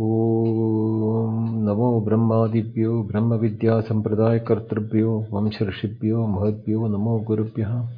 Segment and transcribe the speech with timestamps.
[0.00, 7.88] ॐ नमो ब्रह्मादिभ्यो ब्रह्मविद्यासम्प्रदायकर्तृभ्यो वंशऋषिभ्यो महद्भ्यो नमो गुरुभ्यः।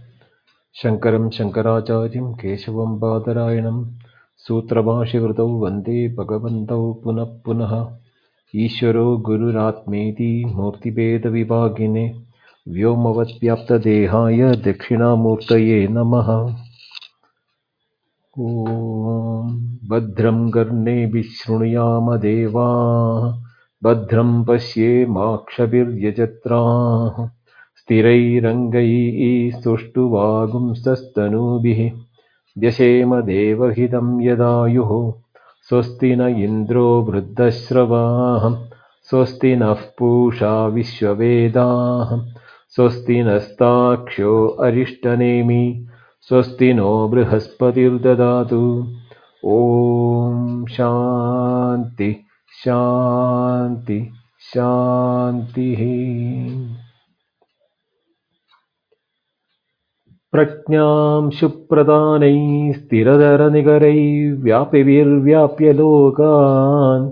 [0.83, 3.85] शङ्करं शङ्कराचार्यं केशवं बादरायणं
[4.37, 7.89] सूत्रभाष्यकृतौ वन्दे भगवन्तौ पुनः पुनः।
[8.57, 12.23] ईश्वरो गुरुरात्मेति मूर्तिभेदविभागिने
[12.69, 16.57] व्योमवद्व्याप्तदेहाय दक्षिणामूर्तये नमः
[18.41, 19.49] ॐ
[19.89, 23.25] भद्रं कर्णेभिः शृणुयाम देवाः
[23.85, 27.19] भद्रं पश्येमाक्षभिर्यजत्राः
[27.81, 31.81] स्थिरैरङ्गैः सुष्ठुवागुंसस्तनूभिः
[32.59, 34.93] व्यशेम देवहितं यदायुः
[35.69, 38.45] स्वस्ति न इन्द्रो वृद्धश्रवाः
[39.11, 42.09] स्वस्ति नः पूषा विश्ववेदाः
[42.77, 44.35] स्वस्ति नस्ताक्ष्यो
[44.67, 45.63] अरिष्टनेमि
[46.23, 48.87] स्वस्ति नो बृहस्पतिर्ददातु।
[49.47, 52.17] ॐ शान्ति
[52.65, 55.81] शान्ति शान्तिः।
[60.33, 67.11] प्रज्ञां शुप्रदानैः स्थिरधरनिकरैर्व्यापिभिर्व्याप्य लोकान्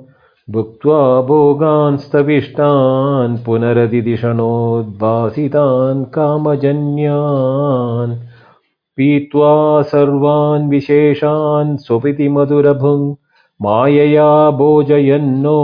[0.53, 8.28] भुक्त्वा भोगान्स्तविष्टान् पुनरदिदिशनोद्भासितान् कामजन्यान्
[8.99, 9.51] पीत्वा
[9.91, 13.05] सर्वान् विशेषान् स्वपिति मधुरभुङ्
[13.63, 15.59] मायया भोजयन्नो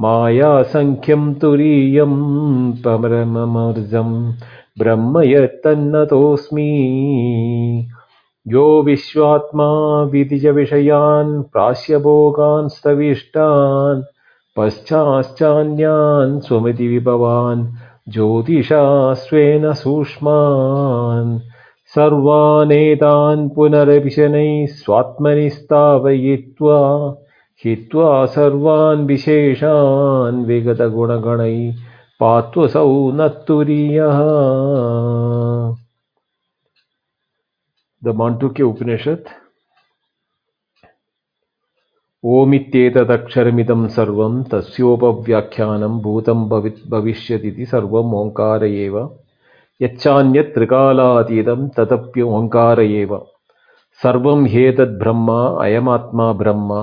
[0.00, 2.14] मायासङ्ख्यं तुरीयं
[2.84, 4.14] परममर्जम्
[4.78, 6.68] ब्रह्म यत्तन्नतोऽस्मि
[8.54, 9.68] यो विश्वात्मा
[10.12, 14.02] विदिजविषयान् प्रास्यभोगान् स्तविष्टान्
[14.56, 17.66] पश्चाश्चान्यान् स्वमिति विभवान्
[18.12, 18.82] ज्योतिषा
[19.26, 21.38] स्वेन सूक्ष्मान्
[21.98, 26.78] सर्वानेतान् पुनरभिशनैः स्वात्मनि स्थापयित्वा
[27.64, 31.72] हित्वा सर्वान् विशेषान् विगतगुणगणैः
[32.20, 34.18] पात्वसौ न तुरीयः।
[38.06, 39.18] The Mandukya Upanishad
[42.24, 49.18] ओमित्येतदक्षरमिदं सर्वं, तस्योपव्याख्यानं भूतं भवित् भविष्यतीति सर्वम् ओङ्कार एव।
[49.82, 53.12] यच्चान्यत् त्रिकालातीतं तदप्योङ्कार एव
[54.02, 56.78] सर्वं ह्येतद्ब्रह्म अयमात्मा ब्रह्म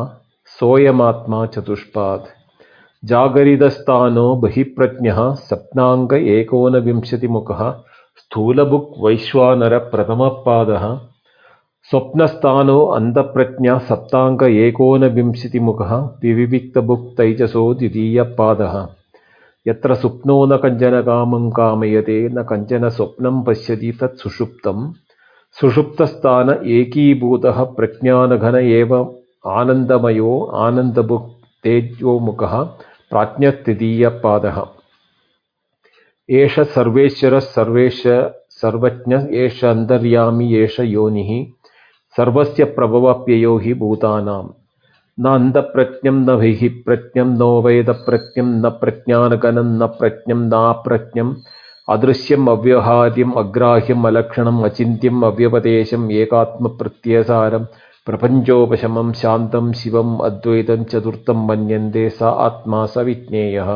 [0.60, 2.30] सोऽयमात्मा चतुष्पात्
[3.12, 5.20] जागरितस्थानो बहिःप्रज्ञः
[5.50, 7.62] सप्नाङ्ग एकोनविंशतिमुखः
[9.04, 10.86] वैश्वानरप्रथमपादः
[11.90, 18.78] स्वप्नस्थानो अन्धप्रज्ञा सप्ताङ्ग एकोनविंशतिमुखः विविक्तभुक् तैजसो द्वितीयपादः
[19.68, 24.92] यत्र सुप्नो न कञ्चन कामं कामयते न कञ्चन स्वप्नं पश्यति तत् सुषुप्तं
[25.62, 28.94] सुषुप्तस्थान एकीभूतः प्रज्ञानघन एव
[29.48, 31.32] आनन्दमयो आनन्दभुक्
[31.64, 32.62] तेजोमुखः
[33.12, 34.62] प्राज्ञस्तृतीयपादः
[36.30, 38.04] एष सर्वेश्वरः सर्वेश
[38.62, 41.32] सर्वज्ञ एष अन्तर्यामि एष योनिः।
[42.18, 44.44] सर्वस्य प्रभवप्ययो हि भूतानां
[45.20, 45.54] न
[46.06, 51.34] न हि प्रज्ञं नो वेदप्रज्ञं न प्रज्ञानगनं न प्रज्ञं नाप्रज्ञम्
[51.90, 57.66] अदृश्यम् अव्यवहार्यम् अग्राह्यम् अलक्षणम् अचिन्त्यम् अव्यपदेशम् एकात्मप्रत्ययसारं
[58.08, 63.72] प्रपञ्चोपशमं शान्तं शिवम् अद्वैतं चतुर्थं मन्यन्ते स आत्मा स विज्ञेयः।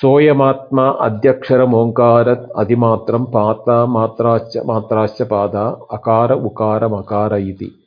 [0.00, 7.85] सोऽयमात्मा अध्यक्षरमोङ्कार अधिमात्रं पाता मात्राश्च मात्राश्च पादा अकार उकारमकार इति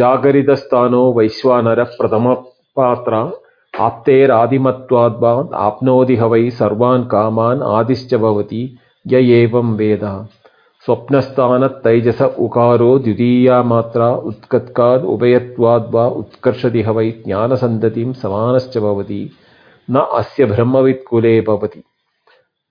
[0.00, 3.14] जागरितस्थानो वैश्वानरप्रथमपात्र
[3.74, 5.32] आप्तेरादिमत्वाद्वा
[5.66, 8.62] आप्नोति ह वै सर्वान् कामान् आदिश्च भवति
[9.12, 10.04] य एवं वेद
[10.84, 19.20] स्वप्नस्थानतैजस उकारो द्वितीया मात्रा उत्कत्काद् उभयत्वाद्वा उत्कर्षति ह वै ज्ञानसन्दतिं समानश्च भवति
[19.90, 21.82] न अस्य ब्रह्मवित्कुले भवति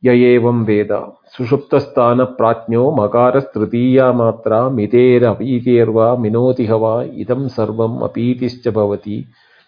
[0.05, 0.89] य एवं वेद
[1.35, 6.91] सुषुप्तस्थानप्राज्ञो मकारस्तृतीया मात्रा मितेरपीतेर्वा मिनोति ह वा
[7.23, 9.17] इदं सर्वम् अपीतिश्च भवति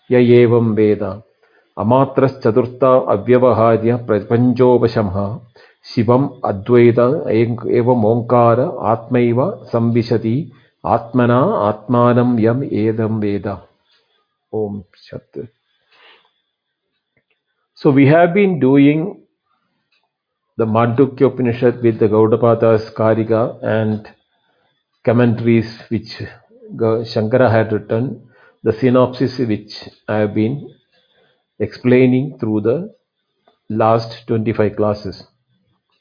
[0.10, 1.04] य एवं वेद
[1.78, 5.20] अमात्रश्चतुर्था अव्यवहार्य प्रपञ्चोपशमः
[5.94, 7.00] शिवम् अद्वैत
[7.82, 8.60] एवमोङ्कार
[8.94, 10.36] आत्मैव संविशति
[10.96, 13.48] आत्मना आत्मानं यम् एदं वेद
[14.54, 15.40] ॐ सत्
[17.82, 19.23] So we have been doing
[20.57, 24.09] the Mandukya Upanishad with the Gaudapada's Karika and
[25.05, 26.23] commentaries which
[26.73, 28.29] Shankara had written,
[28.63, 30.75] the synopsis which I have been
[31.59, 32.95] explaining through the
[33.69, 35.27] last 25 classes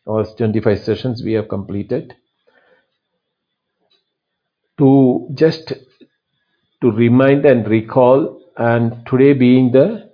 [0.06, 2.14] or 25 sessions we have completed.
[4.80, 5.74] To just
[6.82, 10.12] to remind and recall and today being the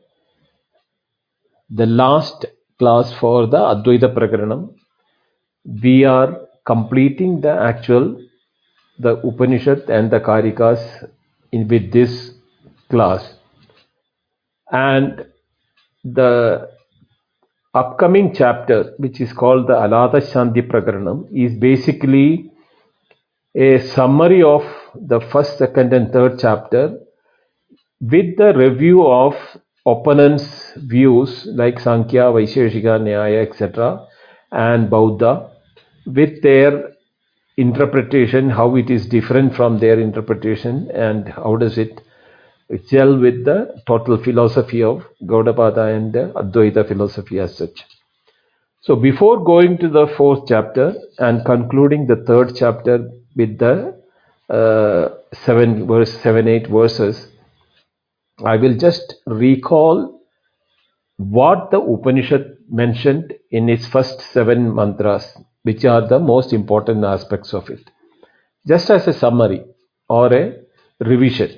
[1.69, 2.45] the last
[2.79, 4.73] class for the Advaita Prakaranam,
[5.83, 8.17] we are completing the actual
[8.99, 11.09] the Upanishad and the Karikas
[11.51, 12.31] in with this
[12.89, 13.33] class.
[14.71, 15.25] And
[16.03, 16.69] the
[17.73, 22.51] upcoming chapter, which is called the Alata Shanti Prakaranam, is basically
[23.55, 24.63] a summary of
[24.95, 26.99] the first, second, and third chapter
[28.01, 29.35] with the review of
[29.85, 34.05] opponents' views like Sankhya, Vaisheshika, Nyaya, etc.,
[34.51, 35.49] and Bauddha,
[36.05, 36.91] with their
[37.57, 42.01] interpretation, how it is different from their interpretation, and how does it
[42.89, 47.83] gel with the total philosophy of Gaudapada and the Advaita philosophy as such.
[48.81, 53.95] So, before going to the fourth chapter and concluding the third chapter with the
[54.49, 57.27] uh, seven verse seven eight verses,
[58.45, 60.21] I will just recall
[61.17, 67.53] what the Upanishad mentioned in its first seven mantras, which are the most important aspects
[67.53, 67.89] of it,
[68.65, 69.65] just as a summary
[70.07, 70.55] or a
[70.99, 71.49] revision.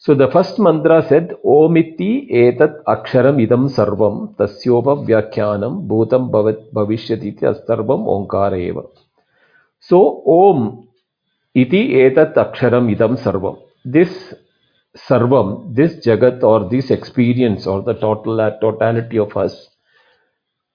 [0.00, 7.40] So the first mantra said, Omiti etat aksharam idam sarvam tasyopa vyakhyanam bhutam bhavat bhavishyati
[7.42, 8.82] astarvam onkara eva.
[9.80, 10.86] So Om
[11.52, 13.58] iti etat aksharam idam sarvam.
[13.84, 14.34] This
[15.06, 19.68] sarvam, this jagat or this experience or the total totality of us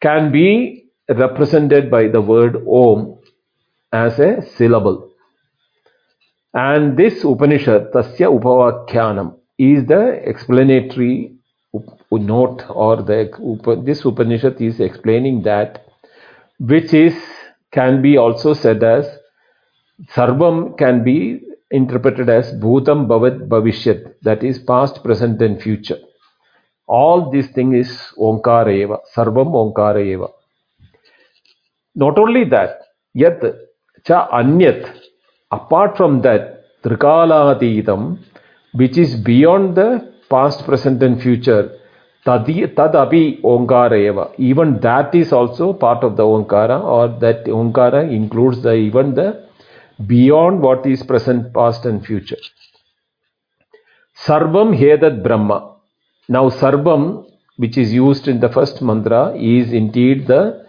[0.02, 3.20] can be represented by the word Om
[3.92, 5.12] as a syllable.
[6.54, 11.36] And this Upanishad, Tasya Upavakhyanam, is the explanatory
[12.12, 15.86] note or the this Upanishad is explaining that
[16.60, 17.16] which is
[17.72, 19.08] can be also said as
[20.12, 21.42] Sarvam can be
[21.74, 25.98] interpreted as Bhutam Bhavat Bhavishyat, that is past, present, and future.
[26.88, 30.28] All this thing is Onkara Eva, Sarvam Onkara Eva.
[31.96, 32.82] Not only that,
[33.14, 33.42] Yat
[34.06, 35.00] Cha Anyat,
[35.52, 38.20] apart from that, Trikalatītam,
[38.74, 41.80] which is beyond the past, present, and future,
[42.26, 44.32] Tadi, Tadapi Onkara Eva.
[44.38, 49.48] Even that is also part of the Onkara, or that Onkara includes the even the
[50.08, 52.38] beyond what is present, past, and future.
[54.16, 55.76] Sarvam Hedat Brahma.
[56.30, 60.68] Now, Sarvam, which is used in the first mantra, is indeed the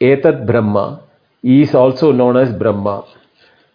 [0.00, 1.02] Etat Brahma,
[1.42, 3.04] is also known as Brahma.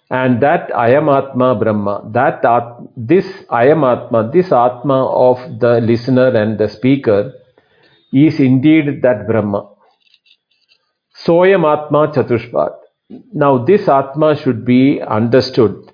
[0.10, 5.60] And that I am Atma Brahma, that at, this I am Atma, this Atma of
[5.60, 7.34] the listener and the speaker
[8.12, 9.70] is indeed that Brahma.
[11.16, 12.81] Soyam Atma Chatushpat.
[13.34, 15.92] Now, this Atma should be understood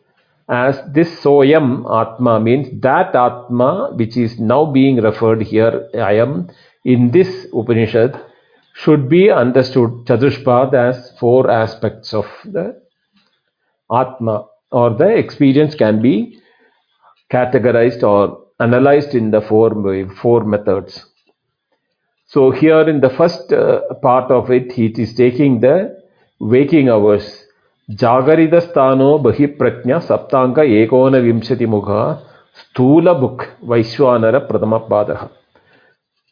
[0.49, 6.49] as this Soyam Atma means that Atma which is now being referred here, I am,
[6.85, 8.19] in this Upanishad
[8.73, 12.81] should be understood Chatushpad as four aspects of the
[13.91, 16.39] Atma or the experience can be
[17.31, 19.71] categorized or analyzed in the four,
[20.21, 21.05] four methods.
[22.27, 25.96] So, here in the first uh, part of it, it is taking the
[26.39, 27.45] waking hours.
[27.89, 32.21] Jagaridastano Bahipratnya Saptanga Ekona Vimshati Mukha
[32.75, 35.29] Stula Book Vaishwanara Pradama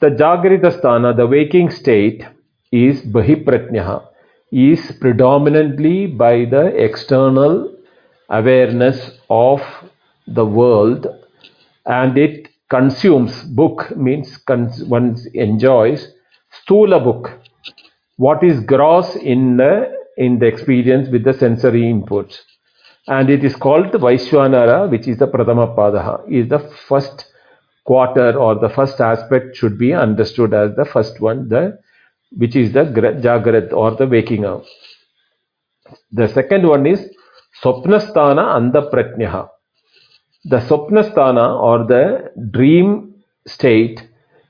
[0.02, 2.26] The Jagaridasthana, the waking state,
[2.72, 4.06] is Bahipratnya,
[4.52, 7.76] is predominantly by the external
[8.30, 9.62] awareness of
[10.28, 11.08] the world
[11.86, 16.12] and it consumes book means cons- one enjoys
[16.52, 17.32] stula book
[18.18, 22.40] what is gross in the in the experience with the sensory inputs.
[23.08, 26.22] And it is called the Vaishwanara which is the Pradama Padaha.
[26.32, 27.26] Is the first
[27.86, 31.78] quarter or the first aspect should be understood as the first one the
[32.32, 34.64] which is the Jagrat or the waking up
[36.12, 37.08] the second one is
[37.64, 39.50] Sopnasthana Andapratnyaha
[40.46, 43.14] the Sopnasthana or the dream
[43.46, 44.02] state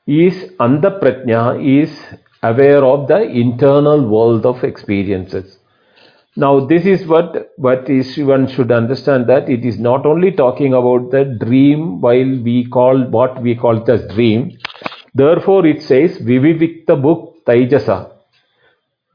[0.08, 1.44] is Andapratnya
[1.82, 1.92] is
[2.44, 5.58] aware of the internal world of experiences.
[6.38, 10.74] Now, this is what, what is one should understand that it is not only talking
[10.74, 14.58] about the dream while we call what we call the dream.
[15.14, 18.12] Therefore, it says Vivivikta book Taijasa.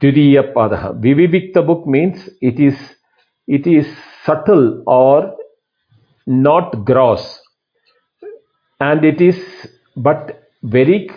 [0.03, 0.99] Turiya Padaha.
[0.99, 2.75] Vivivikta book means it is
[3.47, 3.87] it is
[4.25, 5.37] subtle or
[6.27, 7.41] not gross.
[8.79, 9.37] And it is
[9.95, 11.11] but very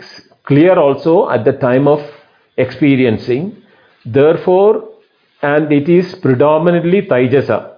[0.43, 2.01] clear also at the time of
[2.57, 3.62] experiencing.
[4.05, 4.89] Therefore,
[5.41, 7.75] and it is predominantly Taijasa,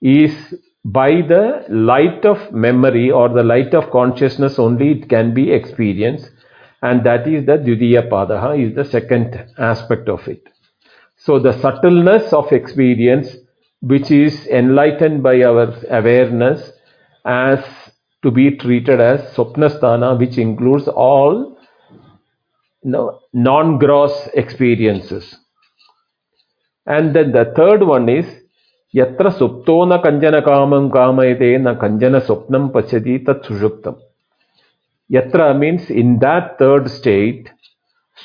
[0.00, 5.50] is by the light of memory or the light of consciousness only it can be
[5.50, 6.30] experienced
[6.82, 10.46] and that is the Dvidiya Padaha is the second aspect of it.
[11.16, 13.34] So the subtleness of experience
[13.80, 16.72] which is enlightened by our awareness
[17.24, 17.64] as
[18.22, 21.53] to be treated as Sopnasthana which includes all
[22.84, 25.36] no, non-gross experiences.
[26.86, 28.26] And then the third one is
[28.94, 33.96] Yatra supto na kanjana kamam kamayate na kanjana sopnam pachati tat sushuptam.
[35.10, 37.50] Yatra means in that third state,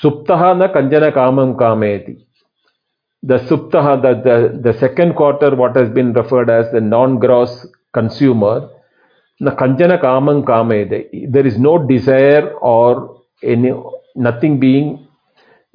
[0.02, 2.24] suptaha na kanjana kamam kamayati.
[3.24, 8.70] The suptaha, the, the, the second quarter, what has been referred as the non-gross consumer,
[9.40, 11.32] na kanjana kamam kamayate.
[11.32, 13.72] There is no desire or any
[14.16, 15.08] nothing being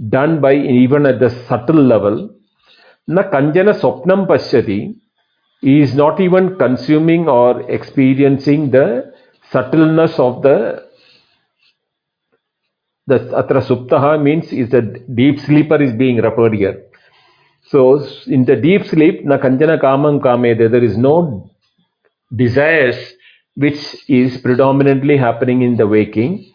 [0.08, 2.30] done by even at the subtle level
[3.06, 4.94] na kanjana sopnam pashyati
[5.62, 9.12] is not even consuming or experiencing the
[9.50, 10.56] subtleness of the
[13.06, 14.82] the atra suptaha means is the
[15.14, 16.84] deep sleeper is being referred here.
[17.66, 21.50] So in the deep sleep, na kanjana kamam kame, there is no
[22.34, 22.96] desires
[23.56, 26.52] which is predominantly happening in the waking.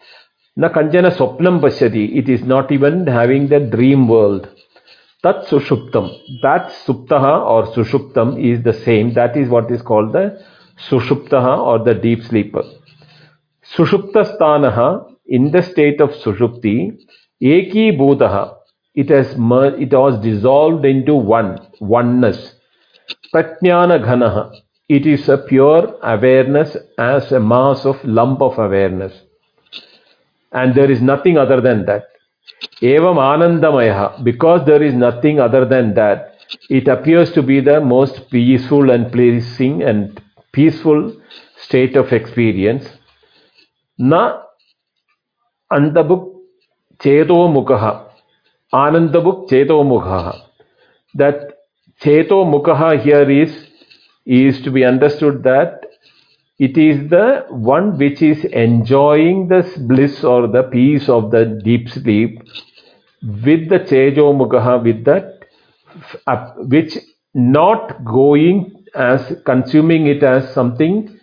[0.60, 4.46] Na kanjana sopnam pashyati, it is not even having the dream world.
[5.22, 6.10] Tat sushuptam.
[6.42, 9.14] That suptaha or sushuptam is the same.
[9.14, 10.38] That is what is called the
[10.90, 12.62] sushuptaha or the deep sleeper.
[13.74, 16.98] Sushuptastanaha in the state of sushupti,
[17.42, 18.56] eki bhudaha.
[18.94, 22.54] It has it was dissolved into one, oneness.
[23.32, 24.60] Pratnyana ghanaha.
[24.90, 29.14] It is a pure awareness as a mass of lump of awareness.
[30.52, 32.08] And there is nothing other than that.
[32.82, 36.34] Evam Anandamaya, because there is nothing other than that,
[36.68, 40.20] it appears to be the most peaceful and pleasing and
[40.52, 41.14] peaceful
[41.56, 42.88] state of experience.
[43.98, 44.42] Na
[45.72, 46.34] Andabuk
[46.98, 48.10] Cheto Mukaha.
[48.72, 50.40] Anandabuk Cheto Mukha.
[51.14, 51.58] That
[52.02, 53.66] Cheto Mukha here is,
[54.26, 55.84] is to be understood that
[56.66, 61.88] it is the one which is enjoying the bliss or the peace of the deep
[61.88, 62.42] sleep
[63.22, 65.44] with the Chejo Mugaha, with that,
[66.26, 66.98] uh, which
[67.32, 71.18] not going as consuming it as something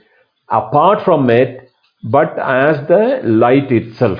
[0.50, 1.70] apart from it,
[2.04, 4.20] but as the light itself.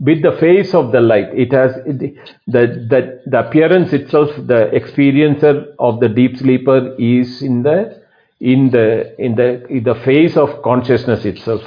[0.00, 5.74] With the face of the light, it has the, the, the appearance itself, the experiencer
[5.78, 8.03] of the deep sleeper is in the
[8.40, 11.62] in the in the in the phase of consciousness itself.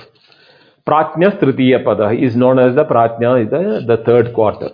[0.85, 4.69] Pratnya Tritiya Pada is known as the Pratnya, the, the third quarter.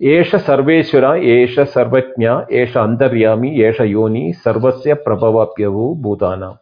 [0.00, 6.58] Esha Sarveshwara, Esha Sarvatnya, Esha Andaryami, Esha Yoni, Sarvasya Prabhavapyavu Bhutana.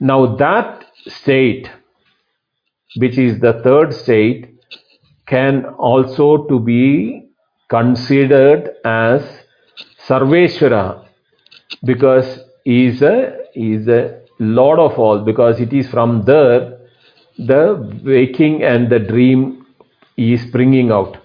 [0.00, 1.70] Now that state,
[2.96, 4.54] which is the third state,
[5.26, 7.28] can also to be
[7.68, 9.22] considered as
[10.08, 11.06] Sarveshwara
[11.84, 13.16] because is a
[13.54, 16.78] is a Lord of all because it is from there
[17.38, 17.62] the
[18.04, 19.66] waking and the dream
[20.16, 21.16] is springing out.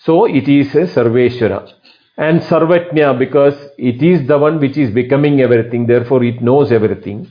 [0.00, 1.72] So it is a Sarveshwara.
[2.18, 7.28] And Sarvatnya because it is the one which is becoming everything, therefore it knows everything.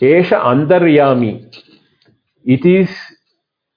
[0.00, 1.32] Esha Andaryami.
[2.44, 2.88] It is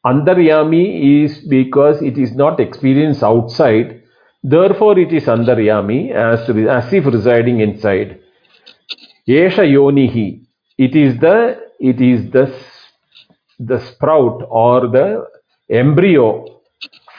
[0.06, 4.01] Andaryami is because it is not experienced outside,
[4.41, 8.21] therefore it is Andaryami as, as if residing inside.
[9.28, 10.46] Esha Yonihi.
[10.78, 12.54] It is the it is the
[13.60, 15.25] the sprout or the
[15.70, 16.62] embryo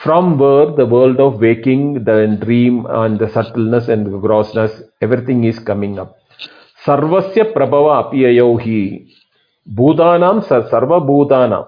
[0.03, 5.45] from where the world of waking, the dream and the subtleness and the grossness, everything
[5.45, 6.17] is coming up.
[6.85, 9.07] Sarvasya prabhava apiyayohi.
[9.73, 11.67] Bhutanam sarva bhutana.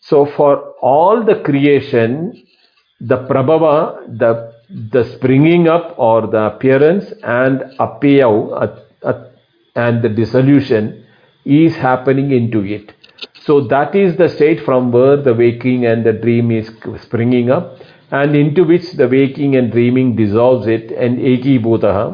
[0.00, 2.46] So for all the creation,
[3.00, 4.52] the prabhava, the
[4.92, 8.84] the springing up or the appearance and apiyav,
[9.86, 11.04] and the dissolution
[11.44, 12.92] is happening into it.
[13.44, 16.70] So that is the state from where the waking and the dream is
[17.02, 17.78] springing up
[18.10, 22.06] and into which the waking and dreaming dissolves it and eki bhutaha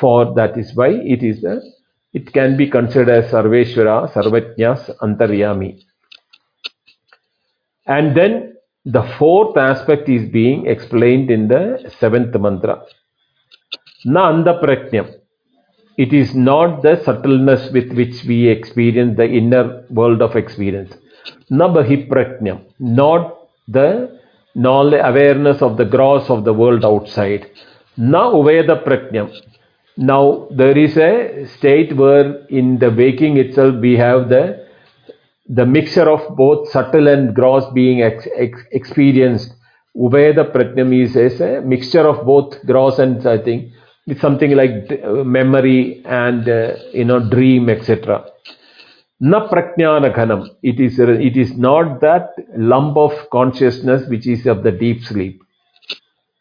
[0.00, 1.60] for that is why it is a,
[2.12, 5.70] it can be considered as sarveshwara sarvatnyas antaryami.
[7.86, 8.54] And then
[8.84, 12.82] the fourth aspect is being explained in the seventh mantra.
[14.04, 15.17] Na andapraknyam
[16.04, 20.92] it is not the subtleness with which we experience the inner world of experience.
[21.50, 23.36] Nabahipratnyam, not
[23.66, 24.20] the
[24.54, 27.50] knowledge, awareness of the gross of the world outside.
[27.96, 29.28] Na uveda pratnyam.
[29.96, 34.66] Now there is a state where in the waking itself we have the
[35.48, 39.54] the mixture of both subtle and gross being ex- ex- experienced.
[39.96, 43.72] Is, is a mixture of both gross and I think
[44.08, 48.24] it's something like uh, memory and uh, you know dream etc.
[49.20, 50.48] Na prajnana ghanam.
[50.62, 55.42] It is it is not that lump of consciousness which is of the deep sleep.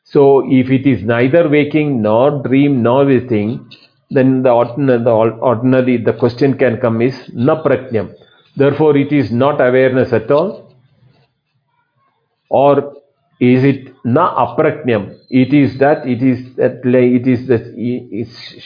[0.04, 3.70] So if it is neither waking nor dream nor waking,
[4.10, 8.16] then the ordinary, the ordinary the question can come is na prajnam.
[8.56, 10.74] Therefore, it is not awareness at all,
[12.50, 12.96] or
[13.40, 15.04] is it na aprajnam?
[15.30, 17.66] It is that it is that it is that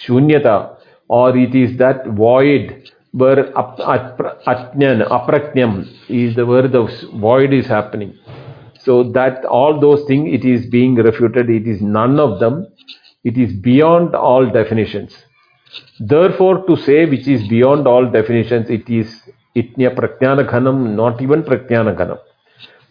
[0.01, 5.73] shunyata, or it is that void where atnyan aprajnam
[6.09, 6.83] is the where the
[7.15, 8.13] void is happening.
[8.79, 11.49] So that all those things it is being refuted.
[11.49, 12.67] It is none of them.
[13.23, 15.15] It is beyond all definitions.
[15.99, 19.21] Therefore, to say which is beyond all definitions, it is
[19.55, 22.19] itnya prajnana ghanam, not even prajnana ghanam.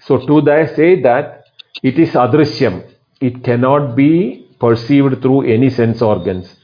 [0.00, 1.39] So to that say that
[1.82, 2.82] it is adrishyam,
[3.20, 6.54] it cannot be perceived through any sense organs.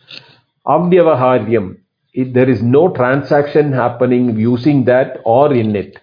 [0.67, 1.79] Avyavaharyam,
[2.15, 5.99] there is no transaction happening using that or in it.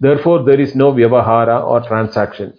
[0.00, 2.56] Therefore, there is no vyavahara or transaction.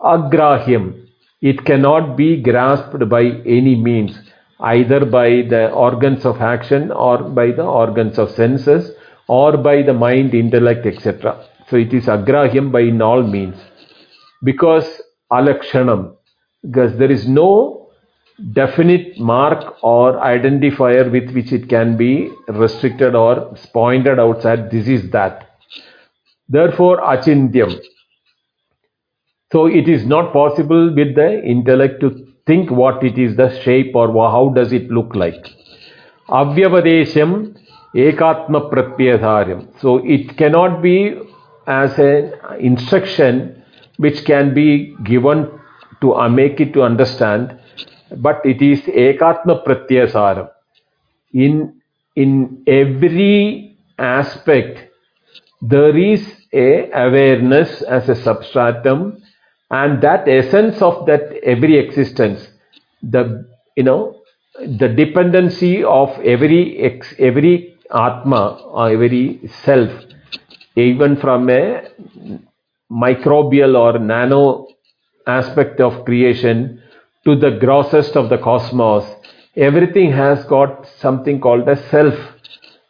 [0.00, 1.06] Agrahyam,
[1.40, 4.18] it cannot be grasped by any means,
[4.60, 8.90] either by the organs of action or by the organs of senses
[9.28, 11.46] or by the mind, intellect, etc.
[11.68, 13.56] So it is agrahyam by all means.
[14.42, 15.02] Because
[15.32, 16.14] alakshanam,
[16.62, 17.90] because there is no
[18.52, 25.10] definite mark or identifier with which it can be restricted or pointed outside, this is
[25.10, 25.50] that.
[26.48, 27.80] Therefore, achintyam.
[29.52, 33.94] So it is not possible with the intellect to think what it is, the shape
[33.94, 35.46] or how does it look like.
[36.28, 37.56] Avyavadesham
[37.94, 39.80] ekatma pratyadharyam.
[39.80, 41.18] So it cannot be
[41.66, 43.57] as an instruction
[43.98, 45.50] which can be given
[46.00, 47.58] to uh, make it to understand,
[48.16, 50.48] but it is ekatma pratyasaram.
[51.32, 51.80] In
[52.16, 54.88] in every aspect
[55.60, 59.22] there is a awareness as a substratum
[59.70, 62.48] and that essence of that every existence
[63.02, 63.22] the
[63.76, 64.22] you know
[64.82, 69.90] the dependency of every ex, every atma or every self
[70.76, 71.88] even from a
[72.90, 74.66] microbial or nano
[75.26, 76.82] aspect of creation
[77.24, 79.04] to the grossest of the cosmos
[79.56, 82.14] everything has got something called a self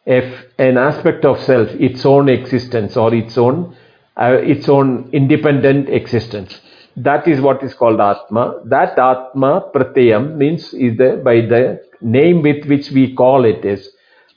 [0.05, 3.75] if an aspect of self, its own existence or its own
[4.17, 6.59] uh, its own independent existence.
[6.97, 8.61] That is what is called Atma.
[8.65, 13.89] That Atma Pratyam means is the by the name with which we call it is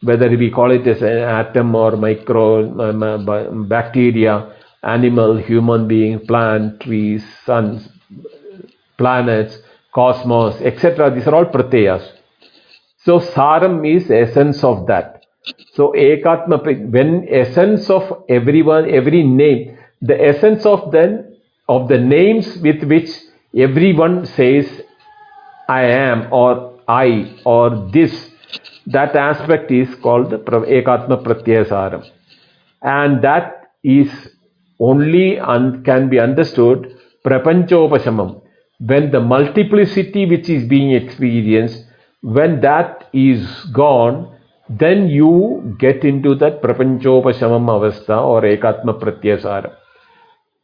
[0.02, 2.46] whether we call it as an atom or micro
[2.80, 7.88] um, bacteria, animal, human being, plant, trees, suns,
[8.98, 9.58] planets,
[9.94, 11.10] cosmos, etc.
[11.14, 12.08] These are all pratyas.
[13.04, 15.24] So saram is essence of that.
[15.74, 21.36] So ekatma, when essence of everyone, every name, the essence of then
[21.68, 23.08] of the names with which
[23.56, 24.82] everyone says
[25.68, 28.30] I am or I or this,
[28.86, 32.08] that aspect is called ekatma pratyasaram.
[32.82, 34.10] And that is
[34.88, 38.40] only un, can be understood prapanchopashamam.
[38.80, 41.84] When the multiplicity which is being experienced,
[42.22, 44.16] when that is gone,
[44.68, 49.76] then you get into that prapanchopashamam avastha or ekatma pratyasara.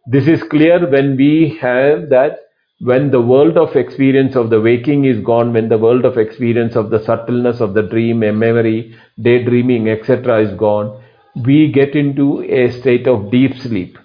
[0.07, 2.39] This is clear when we have that
[2.81, 6.77] when the world of experience of the waking is gone, when the world of experience
[6.77, 10.41] of the subtleness of the dream, memory, daydreaming, etc.
[10.41, 11.03] is gone,
[11.45, 13.99] we get into a state of deep sleep.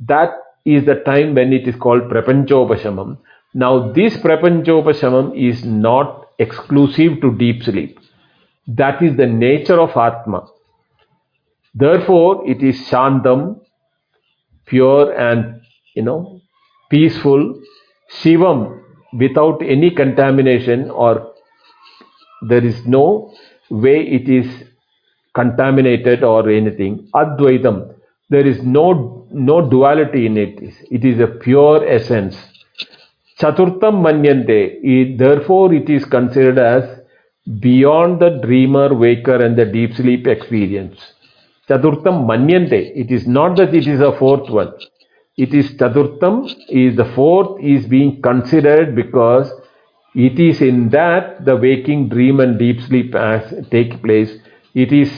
[0.00, 0.30] That
[0.64, 3.18] is the time when it is called prapanchopashamam.
[3.54, 7.98] Now, this prapanchopashamam is not exclusive to deep sleep.
[8.66, 10.46] That is the nature of Atma.
[11.74, 13.60] Therefore, it is Shantam,
[14.66, 15.60] pure and,
[15.94, 16.40] you know,
[16.90, 17.60] peaceful.
[18.20, 18.82] Shivam,
[19.12, 21.32] without any contamination or
[22.42, 23.34] there is no
[23.70, 24.64] way it is
[25.34, 27.08] contaminated or anything.
[27.14, 27.94] Advaitam,
[28.30, 30.58] there is no, no duality in it.
[30.90, 32.36] It is a pure essence.
[33.38, 37.00] Chaturtham manyante, therefore it is considered as
[37.60, 40.98] beyond the dreamer, waker, and the deep sleep experience.
[41.68, 42.92] Chaturtham manyante.
[42.96, 44.72] It is not that it is a fourth one.
[45.36, 49.52] It is Chaturtham is the fourth is being considered because
[50.14, 54.32] It is in that the waking, dream, and deep sleep as take place.
[54.76, 55.10] It is,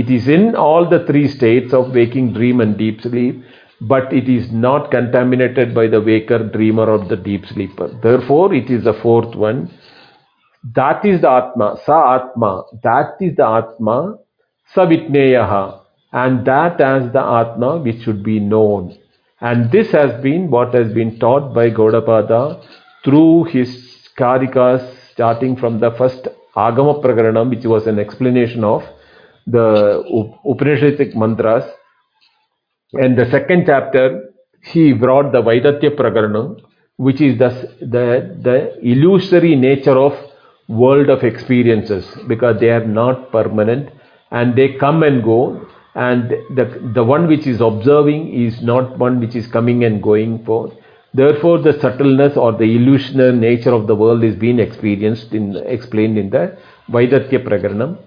[0.00, 3.44] it is in all the three states of waking, dream, and deep sleep,
[3.80, 7.86] but it is not contaminated by the waker, dreamer, or the deep sleeper.
[8.02, 9.70] Therefore, it is the fourth one.
[10.74, 12.64] That is the Atma, Sa Atma.
[12.82, 14.16] That is the Atma,
[14.74, 15.80] Savitneyaha.
[16.12, 18.98] And that as the Atma which should be known.
[19.40, 22.64] And this has been what has been taught by Gaudapada
[23.04, 28.84] through his Karikas, starting from the first Agama Prakaranam, which was an explanation of
[29.46, 30.02] the
[30.44, 31.64] Upanishadic mantras.
[32.92, 36.60] And the second chapter, he brought the Vaitathya Prakaranam,
[36.96, 37.48] which is the,
[37.80, 40.12] the, the illusory nature of
[40.68, 43.90] world of experiences because they are not permanent
[44.30, 49.20] and they come and go and the, the one which is observing is not one
[49.20, 50.72] which is coming and going for.
[51.14, 56.16] Therefore, the subtleness or the illusionary nature of the world is being experienced in explained
[56.16, 56.56] in the
[56.90, 57.98] Vaitathya Prakaranam.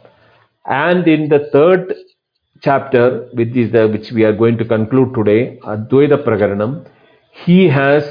[0.65, 1.93] And in the third
[2.61, 6.87] chapter, which is the which we are going to conclude today, Advaita Prakaranam,
[7.31, 8.03] he has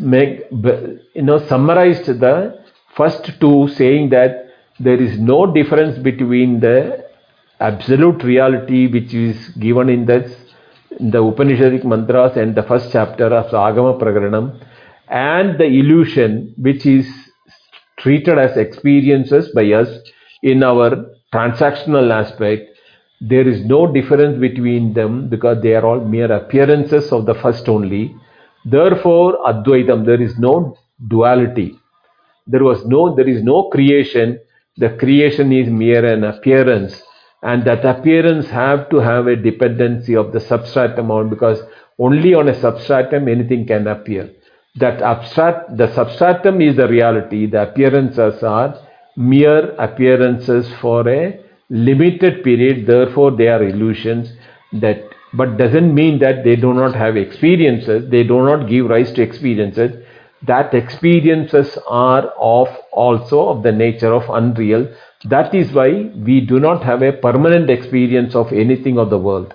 [0.00, 2.64] make, you know summarized the
[2.96, 4.46] first two, saying that
[4.80, 7.04] there is no difference between the
[7.60, 10.36] absolute reality which is given in the,
[10.90, 14.58] the Upanishadic mantras and the first chapter of the Agama Prakaranam
[15.08, 17.06] and the illusion which is
[17.98, 19.88] treated as experiences by us
[20.42, 22.70] in our transactional aspect.
[23.20, 27.68] There is no difference between them because they are all mere appearances of the first
[27.68, 28.14] only.
[28.64, 30.76] Therefore, Advaitam, there is no
[31.08, 31.78] duality.
[32.46, 34.38] There was no, there is no creation.
[34.76, 37.02] The creation is mere an appearance
[37.42, 41.60] and that appearance have to have a dependency of the substratum on because
[41.98, 44.30] only on a substratum anything can appear.
[44.76, 47.46] That abstract the substratum is the reality.
[47.46, 48.78] The appearances are
[49.16, 54.32] mere appearances for a limited period therefore they are illusions
[54.72, 55.02] that
[55.34, 58.08] but doesn't mean that they do not have experiences.
[58.10, 60.02] They do not give rise to experiences.
[60.46, 64.88] That experiences are of also of the nature of unreal
[65.24, 69.54] that is why we do not have a permanent experience of anything of the world.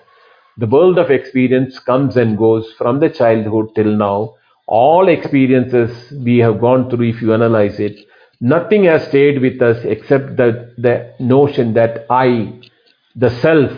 [0.57, 4.35] The world of experience comes and goes from the childhood till now.
[4.67, 7.97] All experiences we have gone through, if you analyze it,
[8.39, 12.59] nothing has stayed with us except the, the notion that I,
[13.15, 13.71] the self,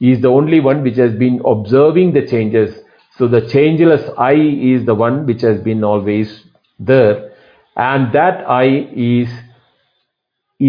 [0.00, 2.74] is the only one which has been observing the changes.
[3.18, 6.44] So the changeless I is the one which has been always
[6.78, 7.32] there.
[7.76, 9.28] And that I is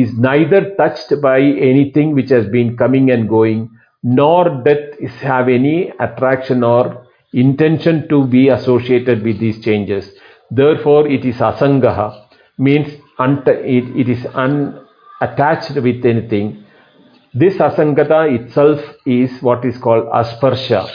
[0.01, 3.69] is neither touched by anything which has been coming and going,
[4.01, 4.99] nor doth
[5.31, 10.09] have any attraction or intention to be associated with these changes.
[10.49, 12.07] Therefore, it is asangaha,
[12.57, 12.87] means
[13.19, 16.65] it, it is unattached with anything.
[17.33, 20.89] This asangata itself is what is called asparsha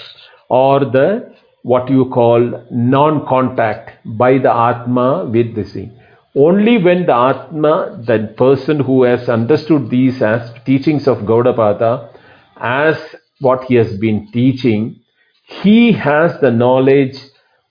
[0.48, 5.97] or the what you call non-contact by the Atma with the thing.
[6.38, 12.16] Only when the Atma, the person who has understood these as teachings of Gaudapada,
[12.57, 12.96] as
[13.40, 15.01] what he has been teaching,
[15.42, 17.18] he has the knowledge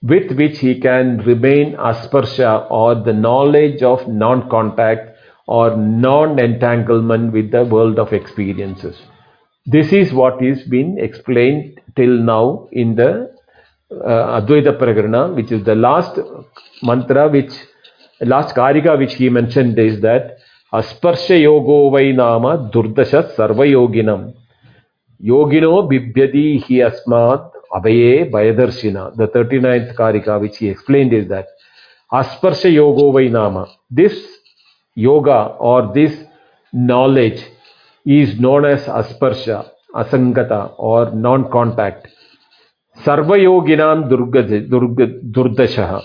[0.02, 7.64] with which he can remain asparsha or the knowledge of non-contact or non-entanglement with the
[7.64, 9.00] world of experiences.
[9.64, 13.34] This is what is been explained till now in the
[13.90, 16.18] uh, Advaita which is the last
[16.82, 17.52] mantra which
[18.20, 20.38] last karika which he mentioned is that
[20.72, 24.34] asparsha yogo vai nama durdasha sarva yoginam
[25.22, 31.46] yogino bibhyadi hi asmat abhaye bayadarshina the 39th karika which he explained is that
[32.12, 34.16] asparsha yogo vai nama this
[34.94, 36.12] yoga or this
[36.72, 37.40] knowledge
[38.04, 42.08] is known as asparsha asangata or non contact
[43.04, 46.02] sarva yoginam durga, durga, durdasha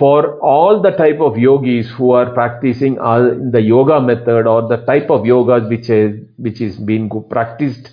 [0.00, 4.78] for all the type of yogis who are practicing uh, the yoga method or the
[4.90, 7.90] type of yogas which is which is being practiced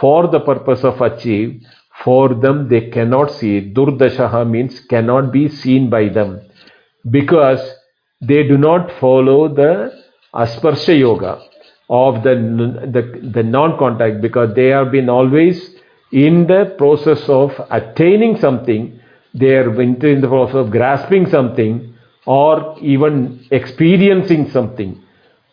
[0.00, 1.62] for the purpose of achieve
[2.04, 3.72] for them they cannot see it.
[3.72, 6.38] durdashaha means cannot be seen by them
[7.10, 7.64] because
[8.20, 9.70] they do not follow the
[10.34, 11.40] asparsha yoga
[11.88, 12.34] of the
[12.98, 15.70] the, the non-contact because they have been always
[16.12, 18.95] in the process of attaining something
[19.38, 21.94] they are in the process of grasping something
[22.26, 25.02] or even experiencing something.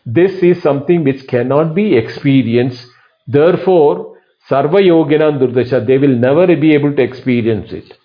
[0.06, 2.86] This is something which cannot be experienced.
[3.26, 4.18] Therefore,
[4.48, 7.96] Sarva Yogina Durdasha, they will never be able to experience it.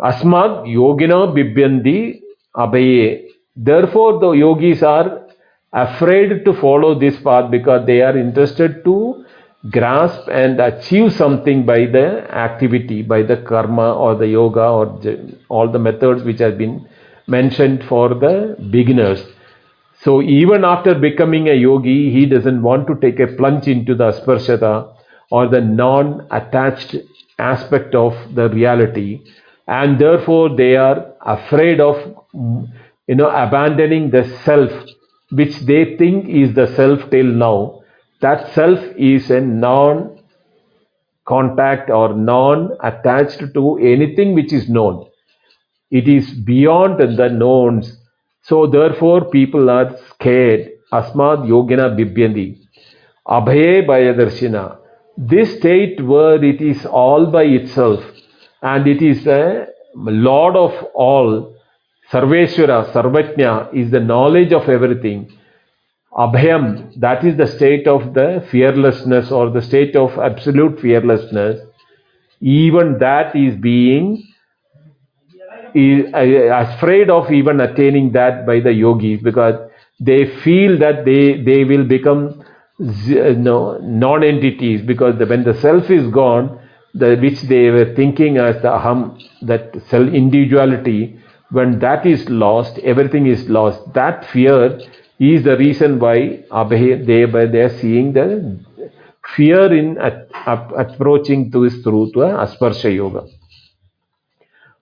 [0.00, 2.20] Asmad Yogina Bibyandi
[2.56, 3.26] Abaye.
[3.56, 5.26] Therefore, the yogis are
[5.72, 9.24] afraid to follow this path because they are interested to
[9.70, 15.00] grasp and achieve something by the activity, by the karma or the yoga or
[15.48, 16.88] all the methods which have been
[17.28, 19.24] mentioned for the beginners.
[20.00, 24.10] So even after becoming a yogi, he doesn't want to take a plunge into the
[24.10, 24.96] asparshata
[25.30, 26.96] or the non-attached
[27.38, 29.22] aspect of the reality
[29.66, 31.96] and therefore they are afraid of
[32.34, 34.70] you know abandoning the self
[35.30, 37.81] which they think is the self till now
[38.22, 40.18] that self is a non
[41.26, 45.06] contact or non attached to anything which is known.
[45.90, 47.98] It is beyond the knowns.
[48.42, 50.70] So therefore people are scared.
[50.92, 52.58] Asmad yogina bibhyandi.
[53.26, 54.78] Abhaye bhayadarshina.
[55.16, 58.02] This state where it is all by itself
[58.62, 61.54] and it is a Lord of all,
[62.10, 65.30] Sarveshwara, Sarvajna is the knowledge of everything.
[66.16, 71.60] Abhayam, that is the state of the fearlessness or the state of absolute fearlessness.
[72.40, 74.22] Even that is being
[75.74, 79.70] is afraid of even attaining that by the yogis because
[80.00, 82.44] they feel that they, they will become
[82.78, 86.58] no, non-entities because the, when the self is gone,
[86.94, 91.18] the, which they were thinking as the aham, that self individuality,
[91.50, 93.80] when that is lost, everything is lost.
[93.94, 94.78] That fear
[95.30, 98.58] is the reason why they, they are seeing the
[99.36, 99.96] fear in
[100.84, 103.26] approaching to this through to a asparsha yoga.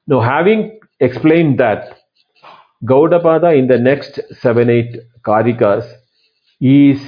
[0.07, 1.99] Now, having explained that,
[2.83, 5.93] Gaudapada in the next seven eight karikas
[6.61, 7.01] is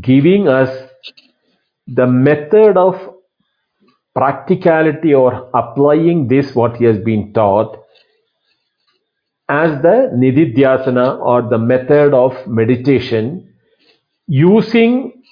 [0.00, 0.88] giving us
[1.86, 2.94] the method of
[4.14, 7.76] practicality or applying this what he has been taught
[9.58, 13.52] as the nididhyasana or the method of meditation
[14.28, 15.22] using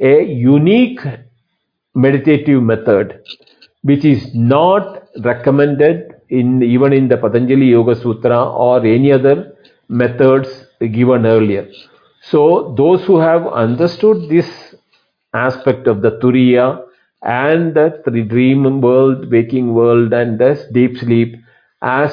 [0.00, 1.00] a unique
[1.94, 3.22] meditative method
[3.82, 9.56] which is not recommended in even in the Patanjali Yoga Sutra or any other
[9.88, 10.48] methods
[10.80, 11.66] given earlier.
[12.20, 14.74] So those who have understood this
[15.32, 16.84] aspect of the Turiya
[17.22, 21.36] and the dream world, waking world and this deep sleep
[21.80, 22.12] as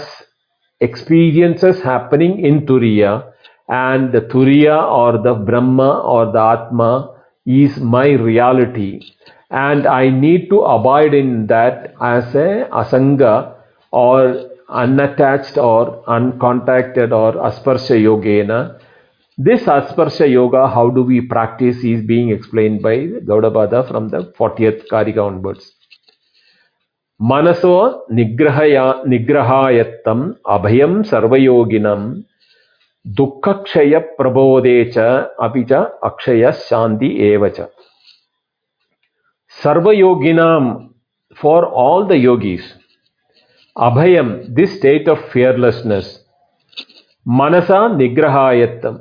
[0.87, 3.31] experiences happening in Turiya
[3.69, 7.15] and the Turiya or the Brahma or the Atma
[7.45, 9.01] is my reality
[9.49, 13.55] and I need to abide in that as a asanga
[13.91, 18.79] or unattached or uncontacted or asparsha yogena
[19.37, 24.87] this Asparsha Yoga, how do we practice, is being explained by Gaudapada from the 40th
[24.91, 25.71] Karika onwards.
[27.21, 32.25] Manaso nigrahaya, nigrahayattam abhayam sarvayoginam
[33.07, 37.69] dukkakshaya prabodecha apicha akshaya shanti evacha.
[39.61, 40.89] Sarvayoginam,
[41.35, 42.63] for all the yogis,
[43.77, 46.19] abhayam, this state of fearlessness,
[47.25, 48.99] manasa nigrahayattam,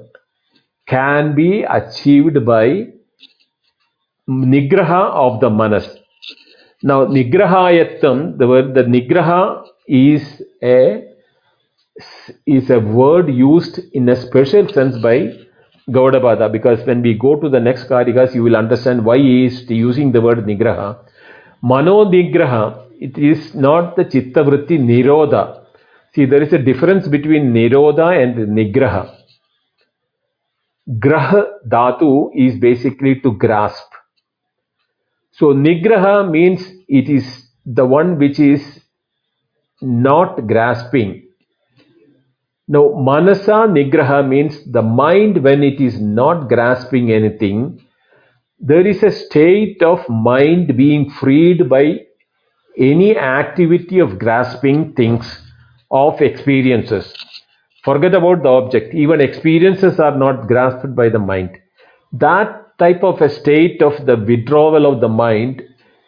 [0.87, 2.87] can be achieved by
[4.29, 6.02] nigraha of the manas.
[6.85, 11.05] Now, nigrahayattam, the word the nigraha is a
[12.47, 15.33] is a word used in a special sense by
[15.89, 19.69] Gaudapada because when we go to the next karikas, you will understand why he is
[19.71, 20.99] using the word nigraha.
[21.63, 25.65] Mano nigraha, it is not the chitta vritti nirodha.
[26.15, 29.17] See, there is a difference between nirodha and nigraha.
[30.99, 33.87] Graha dhatu is basically to grasp.
[35.33, 38.81] So nigraha means it is the one which is
[39.81, 41.29] not grasping.
[42.69, 47.81] Now manasa nigraha means the mind when it is not grasping anything,
[48.59, 52.01] there is a state of mind being freed by
[52.79, 55.41] any activity of grasping things,
[55.91, 57.13] of experiences.
[57.85, 58.95] Forget about the object.
[58.95, 61.59] Even experiences are not grasped by the mind.
[62.13, 65.63] That type of a state of the withdrawal of the mind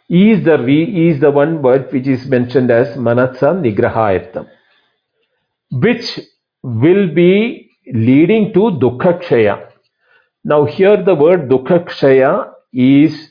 [0.09, 4.49] is the re, is the one word which is mentioned as manatsa nigrahayatam,
[5.71, 6.21] which
[6.63, 9.71] will be leading to dukkha
[10.45, 13.31] Now here the word dukkha is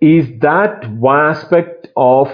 [0.00, 2.28] is that one aspect of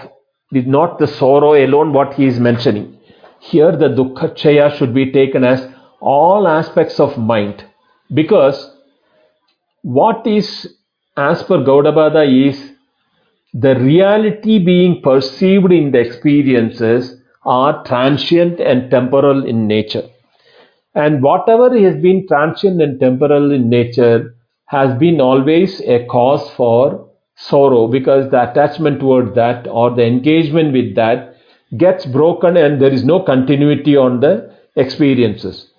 [0.52, 2.98] is not the sorrow alone what he is mentioning.
[3.40, 5.68] Here the dukkha should be taken as
[6.00, 7.64] all aspects of mind
[8.12, 8.70] because
[9.82, 10.76] what is
[11.16, 12.72] as per Gaudapada is
[13.52, 20.08] the reality being perceived in the experiences are transient and temporal in nature.
[20.94, 24.34] And whatever has been transient and temporal in nature
[24.66, 30.72] has been always a cause for sorrow because the attachment toward that or the engagement
[30.72, 31.36] with that
[31.76, 35.70] gets broken and there is no continuity on the experiences.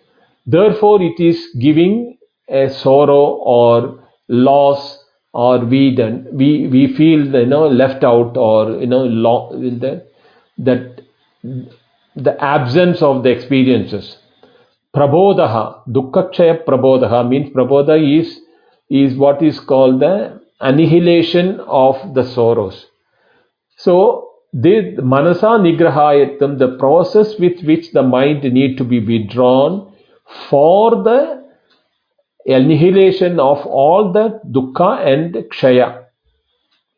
[0.46, 2.13] Therefore, it is giving
[2.50, 5.04] a sorrow or loss
[5.34, 10.06] or we then we we feel you know left out or you know lo- the,
[10.58, 11.02] that
[12.16, 14.18] the absence of the experiences.
[14.96, 18.40] Prabodha, dukkakshaya prabodha means prabodha is
[18.90, 22.86] is what is called the annihilation of the sorrows.
[23.78, 29.96] So the manasa nigrahayatam, the process with which the mind need to be withdrawn
[30.50, 31.43] for the
[32.46, 36.06] annihilation of all the dukkha and kshaya.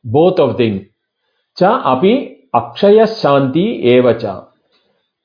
[0.04, 0.90] Both of them.
[1.58, 4.48] Cha api akshaya shanti evacha.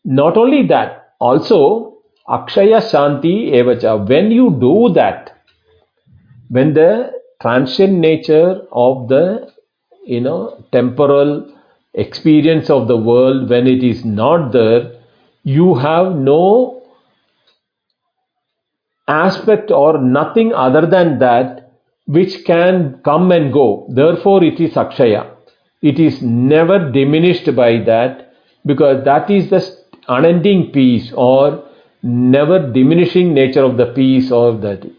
[0.04, 4.08] Not only that, also akshaya shanti evacha.
[4.08, 5.36] When you do that,
[6.48, 9.52] when the transient nature of the
[10.04, 11.52] you know temporal
[11.94, 14.92] experience of the world when it is not there
[15.42, 16.79] you have no
[19.08, 21.72] aspect or nothing other than that
[22.06, 23.86] which can come and go.
[23.90, 25.34] Therefore, it is Akshaya.
[25.82, 28.34] It is never diminished by that
[28.66, 29.64] because that is the
[30.08, 31.64] unending peace or
[32.02, 34.90] never diminishing nature of the peace or that.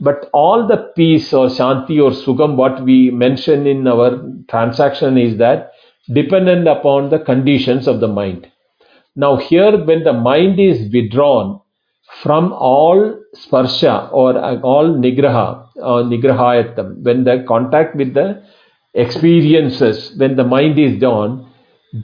[0.00, 5.38] But all the peace or Shanti or Sugam, what we mention in our transaction is
[5.38, 5.72] that
[6.12, 8.46] dependent upon the conditions of the mind.
[9.14, 11.60] Now, here, when the mind is withdrawn,
[12.22, 18.42] from all sparsha or all nigraha or nigrahayatam, when the contact with the
[18.94, 21.46] experiences, when the mind is done,